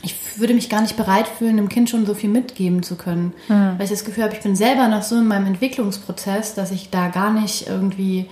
Ich 0.03 0.39
würde 0.39 0.53
mich 0.53 0.69
gar 0.69 0.83
nicht 0.83 0.97
bereit 0.97 1.27
fühlen, 1.27 1.57
einem 1.59 1.71
Kind 1.71 1.89
schon 1.89 2.05
so 2.05 2.15
viel 2.15 2.29
mitgeben 2.29 2.83
zu 2.83 2.97
können. 2.97 3.33
Hm. 3.47 3.79
Weil 3.79 3.85
ich 3.85 3.91
das 3.91 4.05
Gefühl 4.05 4.25
habe, 4.25 4.35
ich 4.35 4.43
bin 4.43 4.55
selber 4.55 4.89
noch 4.89 5.03
so 5.03 5.17
in 5.17 5.27
meinem 5.27 5.47
Entwicklungsprozess, 5.47 6.55
dass 6.55 6.73
ich 6.73 6.91
da 6.91 7.09
gar 7.09 7.33
nicht 7.33 7.69
irgendwie 7.69 8.29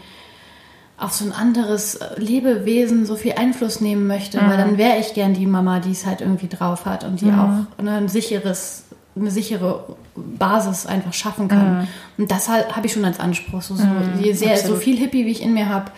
auf 1.03 1.13
so 1.13 1.25
ein 1.25 1.33
anderes 1.33 1.99
Lebewesen 2.17 3.07
so 3.07 3.17
viel 3.17 3.33
Einfluss 3.33 3.81
nehmen 3.81 4.07
möchte, 4.07 4.39
weil 4.41 4.57
dann 4.57 4.79
wäre 4.79 4.99
ich 4.99 5.15
gern 5.15 5.35
die 5.35 5.47
Mama, 5.47 5.81
die 5.81 5.91
es 5.91 6.07
halt 6.07 6.21
irgendwie 6.21 6.49
drauf 6.49 6.87
hat 6.87 7.05
und 7.05 7.21
die 7.21 7.31
auch 7.31 7.83
ne, 7.83 7.97
ein 7.97 8.09
sicheres, 8.09 8.85
eine 9.17 9.31
sichere 9.31 9.85
Basis 10.15 10.87
einfach 10.87 11.13
schaffen 11.13 11.49
kann. 11.49 11.89
Und 12.19 12.31
das 12.31 12.49
halt, 12.49 12.77
habe 12.77 12.87
ich 12.87 12.93
schon 12.93 13.05
als 13.05 13.19
Anspruch. 13.19 13.63
So, 13.63 13.75
so, 13.75 13.85
je 14.21 14.33
sehr, 14.33 14.57
so 14.57 14.77
viel 14.77 14.97
Hippie, 14.97 15.27
wie 15.27 15.33
ich 15.33 15.43
in 15.43 15.55
mir 15.55 15.69
habe, 15.69 15.91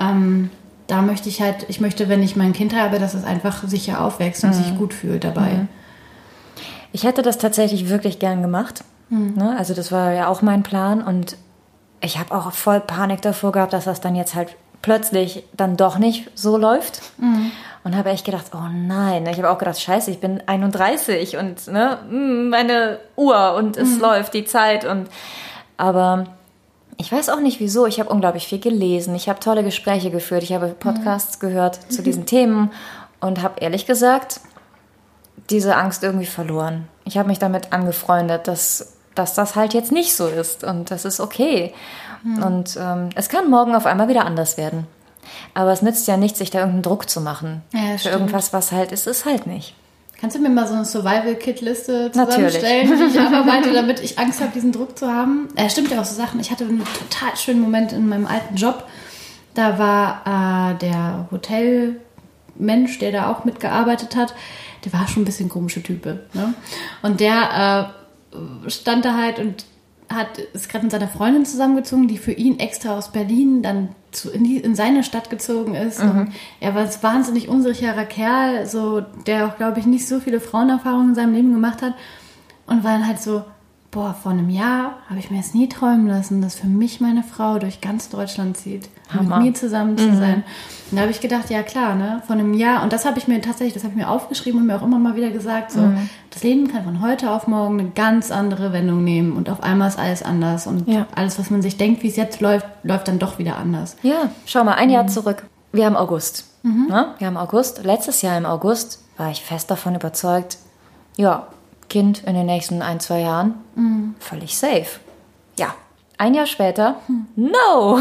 ähm, 0.00 0.50
da 0.88 1.02
möchte 1.02 1.28
ich 1.28 1.40
halt, 1.40 1.66
ich 1.68 1.80
möchte, 1.80 2.08
wenn 2.08 2.22
ich 2.22 2.34
mein 2.34 2.52
Kind 2.52 2.74
habe, 2.74 2.98
dass 2.98 3.14
es 3.14 3.22
einfach 3.22 3.62
sicher 3.68 4.04
aufwächst 4.04 4.42
und 4.42 4.52
sich 4.52 4.76
gut 4.76 4.92
fühlt 4.92 5.22
dabei. 5.22 5.68
Ich 6.92 7.04
hätte 7.04 7.22
das 7.22 7.38
tatsächlich 7.38 7.88
wirklich 7.88 8.18
gern 8.18 8.42
gemacht. 8.42 8.82
Ne? 9.36 9.54
Also 9.56 9.74
das 9.74 9.92
war 9.92 10.12
ja 10.12 10.26
auch 10.26 10.42
mein 10.42 10.64
Plan 10.64 11.02
und 11.02 11.36
ich 12.00 12.18
habe 12.18 12.34
auch 12.34 12.52
voll 12.52 12.80
Panik 12.80 13.22
davor 13.22 13.52
gehabt, 13.52 13.72
dass 13.72 13.84
das 13.84 14.00
dann 14.00 14.14
jetzt 14.14 14.34
halt 14.34 14.56
plötzlich 14.82 15.44
dann 15.52 15.76
doch 15.76 15.98
nicht 15.98 16.30
so 16.34 16.56
läuft. 16.56 17.02
Und 17.84 17.96
habe 17.96 18.10
echt 18.10 18.24
gedacht, 18.24 18.46
oh 18.54 18.68
nein. 18.72 19.26
Ich 19.26 19.38
habe 19.38 19.50
auch 19.50 19.58
gedacht, 19.58 19.80
scheiße, 19.80 20.10
ich 20.10 20.20
bin 20.20 20.42
31 20.46 21.36
und 21.36 21.66
ne, 21.68 21.98
mm, 22.10 22.48
meine 22.48 22.98
Uhr 23.16 23.54
und 23.54 23.76
es 23.76 23.98
läuft 23.98 24.34
die 24.34 24.44
Zeit 24.44 24.84
und 24.84 25.08
aber 25.76 26.26
ich 26.98 27.10
weiß 27.10 27.30
auch 27.30 27.40
nicht 27.40 27.60
wieso. 27.60 27.86
Ich 27.86 27.98
habe 27.98 28.10
unglaublich 28.10 28.46
viel 28.46 28.60
gelesen. 28.60 29.14
Ich 29.14 29.30
habe 29.30 29.40
tolle 29.40 29.64
Gespräche 29.64 30.10
geführt. 30.10 30.42
Ich 30.42 30.52
habe 30.52 30.68
Podcasts 30.68 31.40
gehört 31.40 31.90
zu 31.90 32.02
diesen 32.02 32.26
Themen 32.26 32.70
und 33.20 33.42
habe 33.42 33.60
ehrlich 33.60 33.86
gesagt 33.86 34.40
diese 35.48 35.76
Angst 35.76 36.04
irgendwie 36.04 36.26
verloren. 36.26 36.88
Ich 37.04 37.16
habe 37.16 37.28
mich 37.28 37.38
damit 37.38 37.72
angefreundet, 37.72 38.46
dass, 38.46 38.98
dass 39.20 39.34
das 39.34 39.54
halt 39.54 39.74
jetzt 39.74 39.92
nicht 39.92 40.14
so 40.16 40.26
ist 40.26 40.64
und 40.64 40.90
das 40.90 41.04
ist 41.04 41.20
okay. 41.20 41.74
Und 42.22 42.76
ähm, 42.80 43.10
es 43.14 43.28
kann 43.28 43.48
morgen 43.48 43.74
auf 43.74 43.86
einmal 43.86 44.08
wieder 44.08 44.24
anders 44.24 44.56
werden. 44.56 44.86
Aber 45.54 45.72
es 45.72 45.82
nützt 45.82 46.08
ja 46.08 46.16
nichts, 46.16 46.38
sich 46.38 46.50
da 46.50 46.58
irgendeinen 46.58 46.82
Druck 46.82 47.08
zu 47.08 47.20
machen. 47.20 47.62
Ja, 47.72 47.92
Für 47.92 47.98
stimmt. 47.98 48.14
irgendwas, 48.14 48.52
was 48.52 48.72
halt 48.72 48.92
ist, 48.92 49.06
ist 49.06 49.24
halt 49.26 49.46
nicht. 49.46 49.74
Kannst 50.20 50.36
du 50.36 50.40
mir 50.40 50.50
mal 50.50 50.66
so 50.66 50.74
eine 50.74 50.84
Survival-Kit-Liste 50.84 52.10
Natürlich. 52.14 52.54
zusammenstellen, 52.54 52.98
die 52.98 53.18
ich 53.18 53.20
abarbeite, 53.26 53.72
damit 53.72 54.00
ich 54.00 54.18
Angst 54.18 54.40
habe, 54.40 54.52
diesen 54.52 54.72
Druck 54.72 54.98
zu 54.98 55.06
haben? 55.06 55.48
Äh, 55.56 55.70
stimmt 55.70 55.90
ja 55.90 56.00
auch 56.00 56.04
so 56.04 56.14
Sachen. 56.14 56.40
Ich 56.40 56.50
hatte 56.50 56.64
einen 56.64 56.82
total 56.84 57.36
schönen 57.36 57.60
Moment 57.60 57.92
in 57.92 58.08
meinem 58.08 58.26
alten 58.26 58.54
Job. 58.56 58.84
Da 59.54 59.78
war 59.78 60.72
äh, 60.72 60.78
der 60.78 61.28
Hotelmensch, 61.30 62.98
der 62.98 63.12
da 63.12 63.30
auch 63.30 63.44
mitgearbeitet 63.44 64.14
hat, 64.16 64.34
der 64.84 64.92
war 64.92 65.08
schon 65.08 65.22
ein 65.22 65.26
bisschen 65.26 65.48
komische 65.48 65.82
Type. 65.82 66.20
Ne? 66.32 66.54
Und 67.02 67.20
der 67.20 67.92
äh, 67.94 67.99
stand 68.68 69.04
da 69.04 69.16
halt 69.16 69.38
und 69.38 69.64
hat 70.08 70.38
ist 70.38 70.68
gerade 70.68 70.84
mit 70.84 70.92
seiner 70.92 71.08
Freundin 71.08 71.46
zusammengezogen, 71.46 72.08
die 72.08 72.18
für 72.18 72.32
ihn 72.32 72.58
extra 72.58 72.98
aus 72.98 73.12
Berlin 73.12 73.62
dann 73.62 73.90
zu, 74.10 74.30
in, 74.30 74.42
die, 74.42 74.56
in 74.56 74.74
seine 74.74 75.04
Stadt 75.04 75.30
gezogen 75.30 75.76
ist. 75.76 76.00
Und 76.00 76.32
er 76.58 76.74
war 76.74 76.82
ein 76.82 77.02
wahnsinnig 77.02 77.48
unsicherer 77.48 78.04
Kerl, 78.04 78.66
so 78.66 79.02
der 79.26 79.46
auch, 79.46 79.56
glaube 79.56 79.78
ich, 79.78 79.86
nicht 79.86 80.08
so 80.08 80.18
viele 80.18 80.40
Frauenerfahrungen 80.40 81.10
in 81.10 81.14
seinem 81.14 81.34
Leben 81.34 81.52
gemacht 81.52 81.80
hat. 81.80 81.94
Und 82.66 82.82
war 82.82 82.92
dann 82.92 83.06
halt 83.06 83.20
so, 83.20 83.44
boah, 83.90 84.14
vor 84.14 84.30
einem 84.32 84.50
Jahr 84.50 84.98
habe 85.08 85.18
ich 85.18 85.30
mir 85.30 85.40
es 85.40 85.52
nie 85.52 85.68
träumen 85.68 86.06
lassen, 86.06 86.40
dass 86.40 86.54
für 86.54 86.68
mich 86.68 87.00
meine 87.00 87.22
Frau 87.24 87.58
durch 87.58 87.80
ganz 87.80 88.08
Deutschland 88.08 88.56
zieht, 88.56 88.88
Hammer. 89.12 89.38
mit 89.38 89.46
mir 89.46 89.54
zusammen 89.54 89.98
zu 89.98 90.14
sein. 90.16 90.44
Und 90.90 90.96
da 90.96 91.02
habe 91.02 91.10
ich 91.10 91.20
gedacht, 91.20 91.50
ja 91.50 91.62
klar, 91.62 91.94
ne, 91.96 92.22
vor 92.26 92.36
einem 92.36 92.54
Jahr, 92.54 92.82
und 92.84 92.92
das 92.92 93.04
habe 93.04 93.18
ich 93.18 93.26
mir 93.26 93.40
tatsächlich, 93.40 93.74
das 93.74 93.82
habe 93.82 93.92
ich 93.94 93.98
mir 93.98 94.08
aufgeschrieben 94.08 94.60
und 94.60 94.66
mir 94.68 94.76
auch 94.76 94.82
immer 94.82 94.98
mal 95.00 95.16
wieder 95.16 95.30
gesagt, 95.30 95.72
so, 95.72 95.80
das 96.30 96.42
Leben 96.44 96.68
kann 96.68 96.84
von 96.84 97.00
heute 97.00 97.30
auf 97.32 97.48
morgen 97.48 97.80
eine 97.80 97.90
ganz 97.90 98.30
andere 98.30 98.72
Wendung 98.72 99.02
nehmen 99.02 99.32
und 99.32 99.50
auf 99.50 99.62
einmal 99.62 99.88
ist 99.88 99.98
alles 99.98 100.22
anders 100.22 100.66
und 100.68 100.86
Ja. 100.88 101.06
alles, 101.14 101.38
was 101.38 101.50
man 101.50 101.60
sich 101.62 101.76
denkt, 101.76 102.02
wie 102.04 102.08
es 102.08 102.16
jetzt 102.16 102.40
läuft, 102.40 102.66
läuft 102.84 103.08
dann 103.08 103.18
doch 103.18 103.38
wieder 103.38 103.56
anders. 103.56 103.96
Ja, 104.02 104.30
schau 104.46 104.62
mal, 104.62 104.74
ein 104.74 104.90
Jahr 104.90 105.08
zurück. 105.08 105.44
Wir 105.72 105.86
haben 105.86 105.96
August. 105.96 106.44
Ne? 106.62 107.14
Wir 107.18 107.26
haben 107.26 107.36
August. 107.36 107.84
Letztes 107.84 108.22
Jahr 108.22 108.36
im 108.36 108.44
August 108.46 109.02
war 109.16 109.30
ich 109.30 109.42
fest 109.42 109.70
davon 109.70 109.94
überzeugt, 109.94 110.58
ja, 111.16 111.46
Kind 111.90 112.24
in 112.24 112.34
den 112.34 112.46
nächsten 112.46 112.80
ein, 112.80 113.00
zwei 113.00 113.20
Jahren, 113.20 113.54
völlig 114.18 114.56
safe. 114.56 114.86
Ja, 115.58 115.74
ein 116.16 116.32
Jahr 116.34 116.46
später, 116.46 116.96
no. 117.36 117.98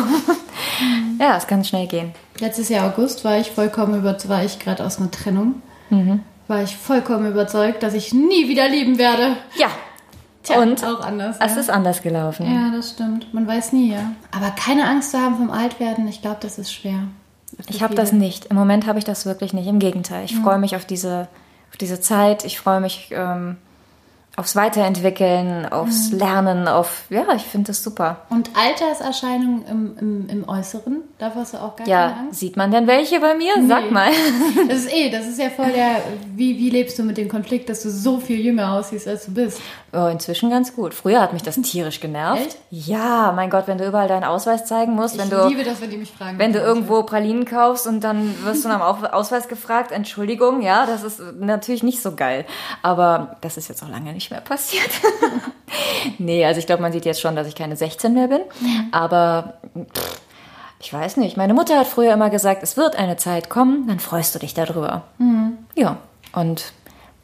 ja, 1.20 1.36
es 1.36 1.48
kann 1.48 1.66
schnell 1.66 1.88
gehen. 1.88 2.14
Letztes 2.40 2.70
Jahr 2.70 2.88
August 2.88 3.26
war 3.26 3.38
ich 3.38 3.52
vollkommen 3.52 4.00
überzeugt, 4.00 4.30
war 4.30 4.46
ich 4.46 4.60
gerade 4.60 4.86
aus 4.86 5.00
einer 5.00 5.12
Trennung, 5.12 5.62
war 6.48 6.64
ich 6.64 6.78
vollkommen 6.78 7.30
überzeugt, 7.30 7.84
dass 7.84 7.94
ich 7.94 8.14
nie 8.14 8.48
wieder 8.48 8.70
lieben 8.70 8.98
werde. 8.98 9.36
Ja, 9.58 9.68
Tja, 10.44 10.62
und 10.62 10.84
auch 10.84 11.02
anders. 11.02 11.38
es 11.40 11.56
ja. 11.56 11.60
ist 11.60 11.70
anders 11.70 12.02
gelaufen. 12.02 12.46
Ja, 12.46 12.72
das 12.76 12.92
stimmt. 12.92 13.34
Man 13.34 13.46
weiß 13.46 13.74
nie, 13.74 13.92
ja. 13.92 14.12
Aber 14.32 14.52
keine 14.52 14.88
Angst 14.88 15.12
zu 15.12 15.18
haben 15.20 15.36
vom 15.36 15.52
Altwerden, 15.52 16.08
ich 16.08 16.22
glaube, 16.22 16.38
das 16.42 16.58
ist 16.58 16.74
schwer. 16.74 17.04
Ich 17.68 17.84
habe 17.84 17.96
das 17.96 18.14
nicht. 18.14 18.46
Im 18.46 18.56
Moment 18.56 18.86
habe 18.86 19.00
ich 19.00 19.06
das 19.06 19.26
wirklich 19.26 19.54
nicht. 19.54 19.68
Im 19.68 19.80
Gegenteil. 19.80 20.24
Ich 20.26 20.36
freue 20.36 20.60
mich 20.60 20.76
auf 20.76 20.86
diese, 20.86 21.28
auf 21.72 21.78
diese 21.78 22.00
Zeit. 22.00 22.46
Ich 22.46 22.60
freue 22.60 22.80
mich 22.80 23.10
ähm, 23.12 23.58
aufs 24.40 24.56
Weiterentwickeln, 24.56 25.66
aufs 25.72 26.12
Lernen, 26.12 26.68
auf 26.68 27.04
ja, 27.10 27.24
ich 27.36 27.44
finde 27.44 27.68
das 27.68 27.84
super. 27.84 28.22
Und 28.30 28.50
Alterserscheinungen 28.56 29.66
im, 29.68 29.98
im, 30.00 30.30
im 30.30 30.50
Äußeren, 30.50 31.02
da 31.18 31.32
hast 31.36 31.54
du 31.54 31.58
auch 31.58 31.76
gar 31.76 31.86
keine 31.86 31.90
Ja, 31.90 32.16
Angst? 32.22 32.40
sieht 32.40 32.56
man 32.56 32.72
denn 32.72 32.88
welche 32.88 33.20
bei 33.20 33.36
mir? 33.36 33.54
Sag 33.68 33.86
Nee. 33.86 33.92
mal. 33.92 34.10
Das 34.70 34.80
ist 34.80 34.94
eh, 34.94 35.10
das 35.10 35.28
ist 35.28 35.40
ja 35.40 35.50
voll 35.50 35.72
der, 35.74 36.02
wie, 36.36 36.58
wie 36.58 36.70
lebst 36.70 36.98
du 37.00 37.04
mit 37.04 37.18
dem 37.18 37.28
Konflikt, 37.28 37.70
dass 37.70 37.84
du 37.84 37.90
so 37.90 38.20
viel 38.20 38.40
jünger 38.40 38.74
aussiehst, 38.74 39.08
als 39.08 39.26
du 39.26 39.34
bist? 39.34 39.60
Oh, 39.92 40.06
inzwischen 40.06 40.50
ganz 40.50 40.76
gut. 40.76 40.94
Früher 40.94 41.20
hat 41.22 41.34
mich 41.34 41.42
das 41.42 41.56
tierisch 41.62 42.00
genervt. 42.00 42.42
Echt? 42.46 42.58
Ja, 42.70 43.32
mein 43.36 43.50
Gott, 43.50 43.68
wenn 43.68 43.78
du 43.80 43.86
überall 43.88 44.08
deinen 44.08 44.24
Ausweis 44.24 44.66
zeigen 44.66 44.94
musst, 44.94 45.18
wenn 45.18 45.26
ich 45.26 45.34
du 45.34 45.48
liebe 45.48 45.64
das, 45.64 45.82
wenn 45.82 45.90
die 45.90 45.98
mich 45.98 46.12
fragen. 46.12 46.38
wenn 46.38 46.54
du 46.54 46.60
irgendwo 46.60 47.04
Pralinen 47.04 47.46
kaufst 47.46 47.88
und 47.88 48.04
dann 48.04 48.36
wirst 48.44 48.64
du 48.64 48.70
nach 48.70 48.78
dem 48.78 48.84
Au- 48.84 49.10
Ausweis 49.18 49.48
gefragt, 49.48 49.92
Entschuldigung, 49.92 50.62
ja, 50.62 50.86
das 50.86 51.04
ist 51.04 51.20
natürlich 51.40 51.82
nicht 51.84 52.02
so 52.02 52.16
geil. 52.16 52.46
Aber 52.84 53.38
das 53.42 53.58
ist 53.58 53.68
jetzt 53.68 53.82
auch 53.84 53.90
lange 53.90 54.14
nicht 54.14 54.29
mehr 54.32 54.42
passiert. 54.42 54.90
nee, 56.18 56.46
also 56.46 56.60
ich 56.60 56.66
glaube, 56.66 56.82
man 56.82 56.92
sieht 56.92 57.06
jetzt 57.06 57.22
schon, 57.22 57.36
dass 57.36 57.48
ich 57.48 57.56
keine 57.56 57.76
16 57.76 58.14
mehr 58.14 58.28
bin. 58.28 58.42
Aber 58.92 59.60
pff, 59.94 60.20
ich 60.82 60.94
weiß 60.94 61.18
nicht. 61.18 61.38
Meine 61.38 61.54
Mutter 61.54 61.78
hat 61.78 61.88
früher 61.88 62.14
immer 62.14 62.30
gesagt, 62.30 62.64
es 62.64 62.78
wird 62.78 62.96
eine 62.96 63.18
Zeit 63.18 63.50
kommen, 63.50 63.88
dann 63.88 64.00
freust 64.00 64.34
du 64.36 64.40
dich 64.40 64.54
darüber. 64.54 65.04
Ja, 65.76 65.98
und 66.34 66.74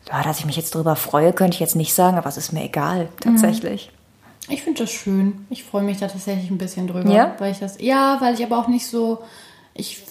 ja, 0.09 0.21
dass 0.21 0.39
ich 0.39 0.45
mich 0.45 0.57
jetzt 0.57 0.75
darüber 0.75 0.95
freue, 0.95 1.33
könnte 1.33 1.55
ich 1.55 1.59
jetzt 1.59 1.75
nicht 1.75 1.93
sagen, 1.93 2.17
aber 2.17 2.29
es 2.29 2.37
ist 2.37 2.51
mir 2.51 2.63
egal, 2.63 3.09
tatsächlich. 3.19 3.91
Ich 4.47 4.61
finde 4.61 4.83
das 4.83 4.91
schön. 4.91 5.47
Ich 5.49 5.63
freue 5.63 5.83
mich 5.83 5.97
da 5.97 6.07
tatsächlich 6.07 6.51
ein 6.51 6.57
bisschen 6.57 6.87
drüber. 6.87 7.09
Ja? 7.09 7.35
Weil 7.39 7.51
ich 7.51 7.59
das, 7.59 7.81
ja, 7.81 8.17
weil 8.21 8.35
ich 8.35 8.43
aber 8.43 8.59
auch 8.59 8.67
nicht 8.67 8.85
so, 8.85 9.23
ich, 9.73 10.03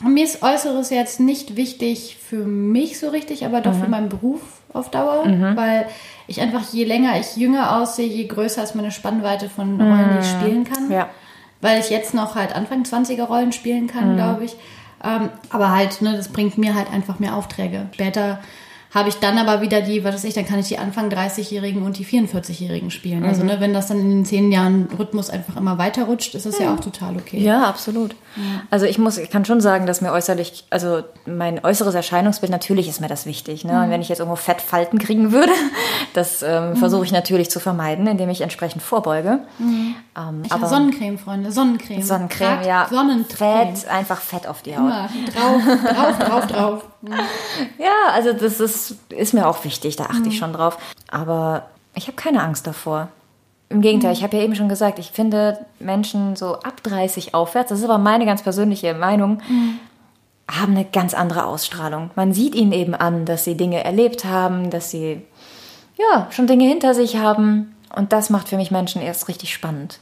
mir 0.00 0.24
ist 0.24 0.42
Äußeres 0.42 0.88
jetzt 0.90 1.20
nicht 1.20 1.56
wichtig 1.56 2.16
für 2.16 2.44
mich 2.44 2.98
so 2.98 3.10
richtig, 3.10 3.44
aber 3.44 3.60
doch 3.60 3.74
für 3.74 3.88
meinen 3.88 4.08
Beruf 4.08 4.40
auf 4.72 4.90
Dauer, 4.90 5.24
weil 5.54 5.86
ich 6.26 6.40
einfach, 6.40 6.62
je 6.72 6.84
länger 6.84 7.18
ich 7.18 7.36
jünger 7.36 7.76
aussehe, 7.76 8.06
je 8.06 8.26
größer 8.26 8.62
ist 8.62 8.74
meine 8.74 8.90
Spannweite 8.90 9.48
von 9.48 9.80
Rollen, 9.80 10.10
die 10.12 10.18
ich 10.20 10.30
spielen 10.30 10.64
kann. 10.64 10.90
Ja. 10.90 11.08
Weil 11.60 11.80
ich 11.80 11.90
jetzt 11.90 12.14
noch 12.14 12.34
halt 12.34 12.54
Anfang 12.54 12.82
20er 12.82 13.24
Rollen 13.24 13.52
spielen 13.52 13.86
kann, 13.86 14.16
glaube 14.16 14.44
ich. 14.44 14.56
Ähm, 15.02 15.30
aber 15.50 15.70
halt, 15.70 16.00
ne, 16.02 16.16
das 16.16 16.28
bringt 16.28 16.56
mir 16.56 16.74
halt 16.74 16.90
einfach 16.90 17.18
mehr 17.18 17.36
Aufträge. 17.36 17.88
Später 17.92 18.38
habe 18.94 19.08
ich 19.08 19.16
dann 19.16 19.38
aber 19.38 19.60
wieder 19.60 19.80
die, 19.80 20.04
was 20.04 20.14
weiß 20.14 20.24
ich, 20.24 20.34
dann 20.34 20.46
kann 20.46 20.60
ich 20.60 20.68
die 20.68 20.78
Anfang 20.78 21.08
30-Jährigen 21.08 21.82
und 21.82 21.98
die 21.98 22.06
44-Jährigen 22.06 22.92
spielen. 22.92 23.24
Also 23.24 23.42
ne, 23.42 23.56
wenn 23.58 23.74
das 23.74 23.88
dann 23.88 23.98
in 23.98 24.08
den 24.08 24.24
zehn 24.24 24.52
Jahren 24.52 24.88
Rhythmus 24.96 25.30
einfach 25.30 25.56
immer 25.56 25.78
weiter 25.78 26.04
rutscht, 26.04 26.36
ist 26.36 26.46
das 26.46 26.60
ja 26.60 26.72
auch 26.72 26.78
total 26.78 27.16
okay. 27.16 27.40
Ja, 27.40 27.64
absolut. 27.64 28.14
Also 28.70 28.86
ich 28.86 28.98
muss, 28.98 29.18
ich 29.18 29.30
kann 29.30 29.44
schon 29.44 29.60
sagen, 29.60 29.86
dass 29.86 30.00
mir 30.00 30.12
äußerlich, 30.12 30.64
also 30.70 31.02
mein 31.26 31.64
äußeres 31.64 31.94
Erscheinungsbild, 31.94 32.52
natürlich 32.52 32.88
ist 32.88 33.00
mir 33.00 33.08
das 33.08 33.26
wichtig. 33.26 33.64
Ne? 33.64 33.82
Und 33.82 33.90
wenn 33.90 34.00
ich 34.00 34.08
jetzt 34.08 34.20
irgendwo 34.20 34.36
Fettfalten 34.36 35.00
kriegen 35.00 35.32
würde, 35.32 35.52
das 36.14 36.42
ähm, 36.42 36.76
versuche 36.76 37.04
ich 37.04 37.12
natürlich 37.12 37.50
zu 37.50 37.58
vermeiden, 37.58 38.06
indem 38.06 38.28
ich 38.30 38.42
entsprechend 38.42 38.82
vorbeuge. 38.82 39.40
Ähm, 40.16 40.42
Ich 40.44 40.52
habe 40.52 40.66
Sonnencreme, 40.66 41.18
Freunde, 41.18 41.50
Sonnencreme. 41.52 42.02
Sonnencreme, 42.02 42.48
Fragt 42.48 42.66
ja. 42.66 42.86
Sonnencreme. 42.90 43.74
Fett, 43.76 43.88
einfach 43.88 44.20
Fett 44.20 44.46
auf 44.46 44.62
die 44.62 44.76
Haut. 44.76 44.80
Immer 44.86 45.08
drauf, 45.34 45.62
drauf, 45.82 46.18
drauf, 46.18 46.46
drauf. 46.46 46.84
Ja, 47.78 48.12
also 48.12 48.32
das 48.32 48.60
ist, 48.60 48.96
ist 49.10 49.34
mir 49.34 49.46
auch 49.46 49.64
wichtig, 49.64 49.96
da 49.96 50.04
achte 50.04 50.28
ich 50.28 50.38
schon 50.38 50.52
drauf. 50.52 50.78
Aber 51.10 51.66
ich 51.94 52.06
habe 52.06 52.16
keine 52.16 52.42
Angst 52.42 52.66
davor. 52.66 53.08
Im 53.68 53.80
Gegenteil, 53.80 54.12
ich 54.12 54.22
habe 54.22 54.36
ja 54.36 54.42
eben 54.42 54.54
schon 54.54 54.68
gesagt, 54.68 54.98
ich 54.98 55.10
finde 55.10 55.58
Menschen 55.80 56.36
so 56.36 56.54
ab 56.60 56.82
30 56.82 57.34
aufwärts, 57.34 57.70
das 57.70 57.78
ist 57.80 57.84
aber 57.84 57.98
meine 57.98 58.24
ganz 58.26 58.42
persönliche 58.42 58.94
Meinung, 58.94 59.40
haben 60.48 60.72
eine 60.72 60.84
ganz 60.84 61.14
andere 61.14 61.46
Ausstrahlung. 61.46 62.10
Man 62.14 62.32
sieht 62.34 62.54
ihnen 62.54 62.72
eben 62.72 62.94
an, 62.94 63.24
dass 63.24 63.44
sie 63.44 63.56
Dinge 63.56 63.82
erlebt 63.82 64.24
haben, 64.24 64.70
dass 64.70 64.90
sie 64.90 65.22
ja 65.98 66.28
schon 66.30 66.46
Dinge 66.46 66.66
hinter 66.68 66.94
sich 66.94 67.16
haben. 67.16 67.73
Und 67.94 68.12
das 68.12 68.30
macht 68.30 68.48
für 68.48 68.56
mich 68.56 68.70
Menschen 68.70 69.00
erst 69.02 69.28
richtig 69.28 69.52
spannend. 69.52 69.98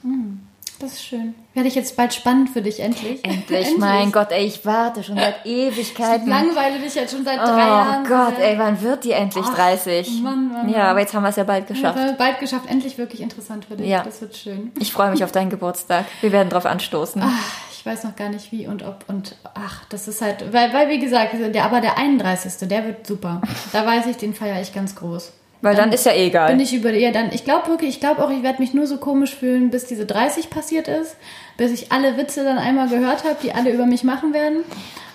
Das 0.78 0.94
ist 0.94 1.04
schön. 1.04 1.34
Werde 1.54 1.68
ich 1.68 1.76
jetzt 1.76 1.96
bald 1.96 2.12
spannend 2.12 2.50
für 2.50 2.60
dich, 2.60 2.80
endlich. 2.80 3.24
Endlich, 3.24 3.68
mein 3.78 4.10
Gott, 4.10 4.32
ey, 4.32 4.44
ich 4.46 4.66
warte 4.66 5.04
schon 5.04 5.16
seit 5.16 5.36
Ich 5.44 5.52
Ewigkeiten. 5.52 6.28
langweile 6.28 6.80
dich 6.80 6.94
jetzt 6.96 7.14
schon 7.14 7.24
seit 7.24 7.38
Oh 7.40 7.44
drei 7.44 7.58
Jahren. 7.58 8.04
Gott, 8.04 8.38
ey, 8.40 8.58
wann 8.58 8.80
wird 8.82 9.04
die 9.04 9.12
endlich 9.12 9.46
30? 9.46 10.22
Mann, 10.22 10.48
Mann, 10.52 10.68
Ja, 10.70 10.84
aber 10.90 10.98
jetzt 11.00 11.14
haben 11.14 11.22
wir 11.22 11.28
es 11.28 11.36
ja 11.36 11.44
bald 11.44 11.68
geschafft. 11.68 11.98
wir 11.98 12.12
bald 12.14 12.40
geschafft. 12.40 12.68
Endlich 12.68 12.98
wirklich 12.98 13.20
interessant 13.20 13.66
für 13.66 13.76
dich. 13.76 13.86
Ja. 13.86 14.02
Das 14.02 14.20
wird 14.22 14.36
schön. 14.36 14.72
Ich 14.80 14.92
freue 14.92 15.10
mich 15.12 15.22
auf 15.22 15.30
deinen 15.30 15.50
Geburtstag. 15.50 16.06
Wir 16.20 16.32
werden 16.32 16.48
drauf 16.48 16.66
anstoßen. 16.66 17.22
Ach, 17.24 17.30
ich 17.72 17.86
weiß 17.86 18.02
noch 18.02 18.16
gar 18.16 18.30
nicht 18.30 18.50
wie 18.50 18.66
und 18.66 18.82
ob 18.82 19.04
und 19.08 19.36
ach, 19.54 19.84
das 19.88 20.08
ist 20.08 20.20
halt, 20.20 20.52
weil, 20.52 20.72
weil 20.72 20.88
wie 20.88 20.98
gesagt, 20.98 21.34
der, 21.54 21.64
aber 21.64 21.80
der 21.80 21.96
31. 21.98 22.68
der 22.68 22.84
wird 22.86 23.06
super. 23.06 23.40
Da 23.72 23.86
weiß 23.86 24.06
ich, 24.06 24.16
den 24.16 24.34
feiere 24.34 24.60
ich 24.60 24.72
ganz 24.72 24.96
groß. 24.96 25.32
Weil 25.62 25.76
dann 25.76 25.92
ist 25.92 26.04
ja 26.04 26.12
eh 26.12 26.26
egal. 26.26 26.50
Bin 26.50 26.60
ich 26.60 26.74
über 26.74 26.92
ja 26.92 27.12
dann, 27.12 27.30
ich 27.32 27.44
glaube 27.44 27.68
wirklich, 27.68 27.90
ich 27.90 28.00
glaube 28.00 28.24
auch, 28.24 28.30
ich 28.30 28.42
werde 28.42 28.60
mich 28.60 28.74
nur 28.74 28.86
so 28.88 28.96
komisch 28.98 29.34
fühlen, 29.34 29.70
bis 29.70 29.86
diese 29.86 30.04
30 30.04 30.50
passiert 30.50 30.88
ist, 30.88 31.16
bis 31.56 31.70
ich 31.70 31.92
alle 31.92 32.16
Witze 32.16 32.42
dann 32.42 32.58
einmal 32.58 32.88
gehört 32.88 33.24
habe, 33.24 33.36
die 33.42 33.52
alle 33.52 33.70
über 33.72 33.86
mich 33.86 34.02
machen 34.02 34.34
werden. 34.34 34.64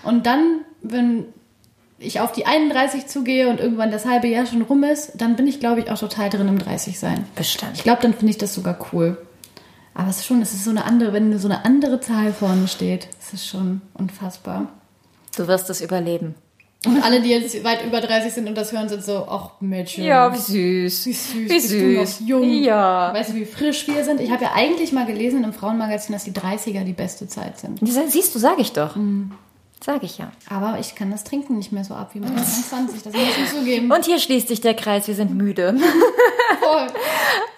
Und 0.03 0.25
dann, 0.25 0.61
wenn 0.81 1.25
ich 1.99 2.21
auf 2.21 2.31
die 2.31 2.45
31 2.45 3.07
zugehe 3.07 3.49
und 3.49 3.59
irgendwann 3.59 3.91
das 3.91 4.05
halbe 4.05 4.27
Jahr 4.27 4.45
schon 4.45 4.61
rum 4.61 4.83
ist, 4.83 5.13
dann 5.15 5.35
bin 5.35 5.47
ich, 5.47 5.59
glaube 5.59 5.81
ich, 5.81 5.91
auch 5.91 5.99
total 5.99 6.29
drin 6.29 6.47
im 6.47 6.59
30 6.59 6.97
sein. 6.97 7.25
Bestimmt. 7.35 7.73
Ich 7.75 7.83
glaube, 7.83 8.01
dann 8.01 8.13
finde 8.13 8.31
ich 8.31 8.37
das 8.37 8.53
sogar 8.53 8.77
cool. 8.93 9.17
Aber 9.93 10.09
es 10.09 10.17
ist 10.17 10.27
schon, 10.27 10.41
es 10.41 10.53
ist 10.53 10.63
so 10.63 10.69
eine 10.69 10.85
andere, 10.85 11.11
wenn 11.11 11.37
so 11.39 11.47
eine 11.47 11.65
andere 11.65 11.99
Zahl 11.99 12.31
vorne 12.31 12.67
steht, 12.67 13.09
es 13.19 13.33
ist 13.33 13.47
schon 13.47 13.81
unfassbar. 13.95 14.67
Du 15.35 15.47
wirst 15.47 15.69
es 15.69 15.81
überleben. 15.81 16.35
Und 16.87 17.03
alle, 17.03 17.21
die 17.21 17.29
jetzt 17.29 17.63
weit 17.63 17.85
über 17.85 18.01
30 18.01 18.33
sind 18.33 18.47
und 18.47 18.55
das 18.55 18.71
hören, 18.71 18.89
sind 18.89 19.03
so, 19.03 19.27
ach 19.29 19.51
Mädchen. 19.59 20.03
Ja, 20.03 20.33
wie 20.33 20.37
süß. 20.37 21.05
Wie 21.05 21.13
süß, 21.13 21.35
Wie 21.35 21.47
bist 21.47 21.71
du 21.71 21.75
noch 21.93 22.05
süß. 22.05 22.21
jung. 22.27 22.49
Ja. 22.49 23.13
Weißt 23.13 23.31
du, 23.31 23.35
wie 23.35 23.45
frisch 23.45 23.87
wir 23.87 24.03
sind? 24.03 24.19
Ich 24.21 24.31
habe 24.31 24.43
ja 24.45 24.51
eigentlich 24.53 24.91
mal 24.91 25.05
gelesen 25.05 25.43
im 25.43 25.53
Frauenmagazin, 25.53 26.13
dass 26.13 26.23
die 26.23 26.31
30er 26.31 26.83
die 26.83 26.93
beste 26.93 27.27
Zeit 27.27 27.59
sind. 27.59 27.79
Siehst 27.81 28.33
du, 28.33 28.39
sag 28.39 28.59
ich 28.59 28.73
doch. 28.73 28.95
Sag 29.85 30.01
ich 30.03 30.17
ja. 30.17 30.31
Aber 30.49 30.79
ich 30.79 30.95
kann 30.95 31.11
das 31.11 31.23
Trinken 31.23 31.57
nicht 31.57 31.71
mehr 31.71 31.83
so 31.83 31.93
ab 31.93 32.09
wie 32.13 32.19
mit 32.19 32.29
21. 32.29 33.03
Das 33.03 33.13
muss 33.13 33.23
ich 33.23 33.49
zugeben. 33.53 33.91
Und 33.91 34.05
hier 34.05 34.19
schließt 34.19 34.47
sich 34.47 34.59
der 34.61 34.73
Kreis. 34.73 35.07
Wir 35.07 35.15
sind 35.15 35.35
müde. 35.35 35.75
Voll. 36.61 36.87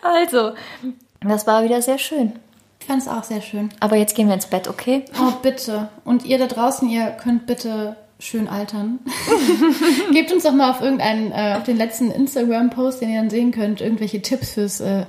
Also, 0.02 0.52
das 1.22 1.48
war 1.48 1.64
wieder 1.64 1.82
sehr 1.82 1.98
schön. 1.98 2.34
Ich 2.82 2.88
fand 2.88 3.02
es 3.02 3.08
auch 3.08 3.24
sehr 3.24 3.42
schön. 3.42 3.70
Aber 3.80 3.96
jetzt 3.96 4.16
gehen 4.16 4.28
wir 4.28 4.34
ins 4.34 4.48
Bett, 4.48 4.68
okay? 4.68 5.06
Oh, 5.20 5.32
bitte. 5.42 5.90
Und 6.06 6.26
ihr 6.26 6.40
da 6.40 6.48
draußen, 6.48 6.90
ihr 6.90 7.08
könnt 7.12 7.46
bitte 7.46 7.96
schön 8.20 8.48
altern. 8.48 9.00
Gebt 10.12 10.32
uns 10.32 10.44
doch 10.44 10.52
mal 10.52 10.72
auf 10.72 10.82
irgendeinen, 10.82 11.32
äh, 11.32 11.56
auf 11.58 11.64
den 11.64 11.78
letzten 11.78 12.12
Instagram-Post, 12.12 13.02
den 13.02 13.10
ihr 13.10 13.20
dann 13.20 13.30
sehen 13.30 13.52
könnt, 13.52 13.82
irgendwelche 13.82 14.22
Tipps 14.22 14.52
fürs 14.52 14.82
äh, 14.82 15.06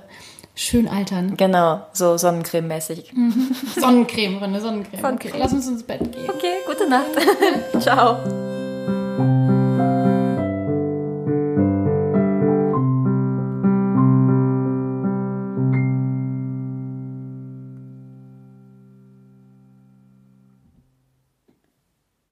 schön 0.55 0.89
altern. 0.89 1.37
Genau, 1.37 1.83
so 1.93 2.15
sonnencreme-mäßig. 2.15 3.13
Sonnencreme, 3.77 4.39
Freunde, 4.39 4.61
Sonnencreme. 4.61 5.01
Sonnencreme. 5.01 5.15
Okay, 5.15 5.33
lass 5.37 5.53
uns 5.53 5.69
ins 5.69 5.83
Bett 5.83 6.01
gehen. 6.13 6.31
Okay, 6.31 6.55
gute 6.67 6.89
Nacht. 6.89 7.11
Ciao. 7.81 8.19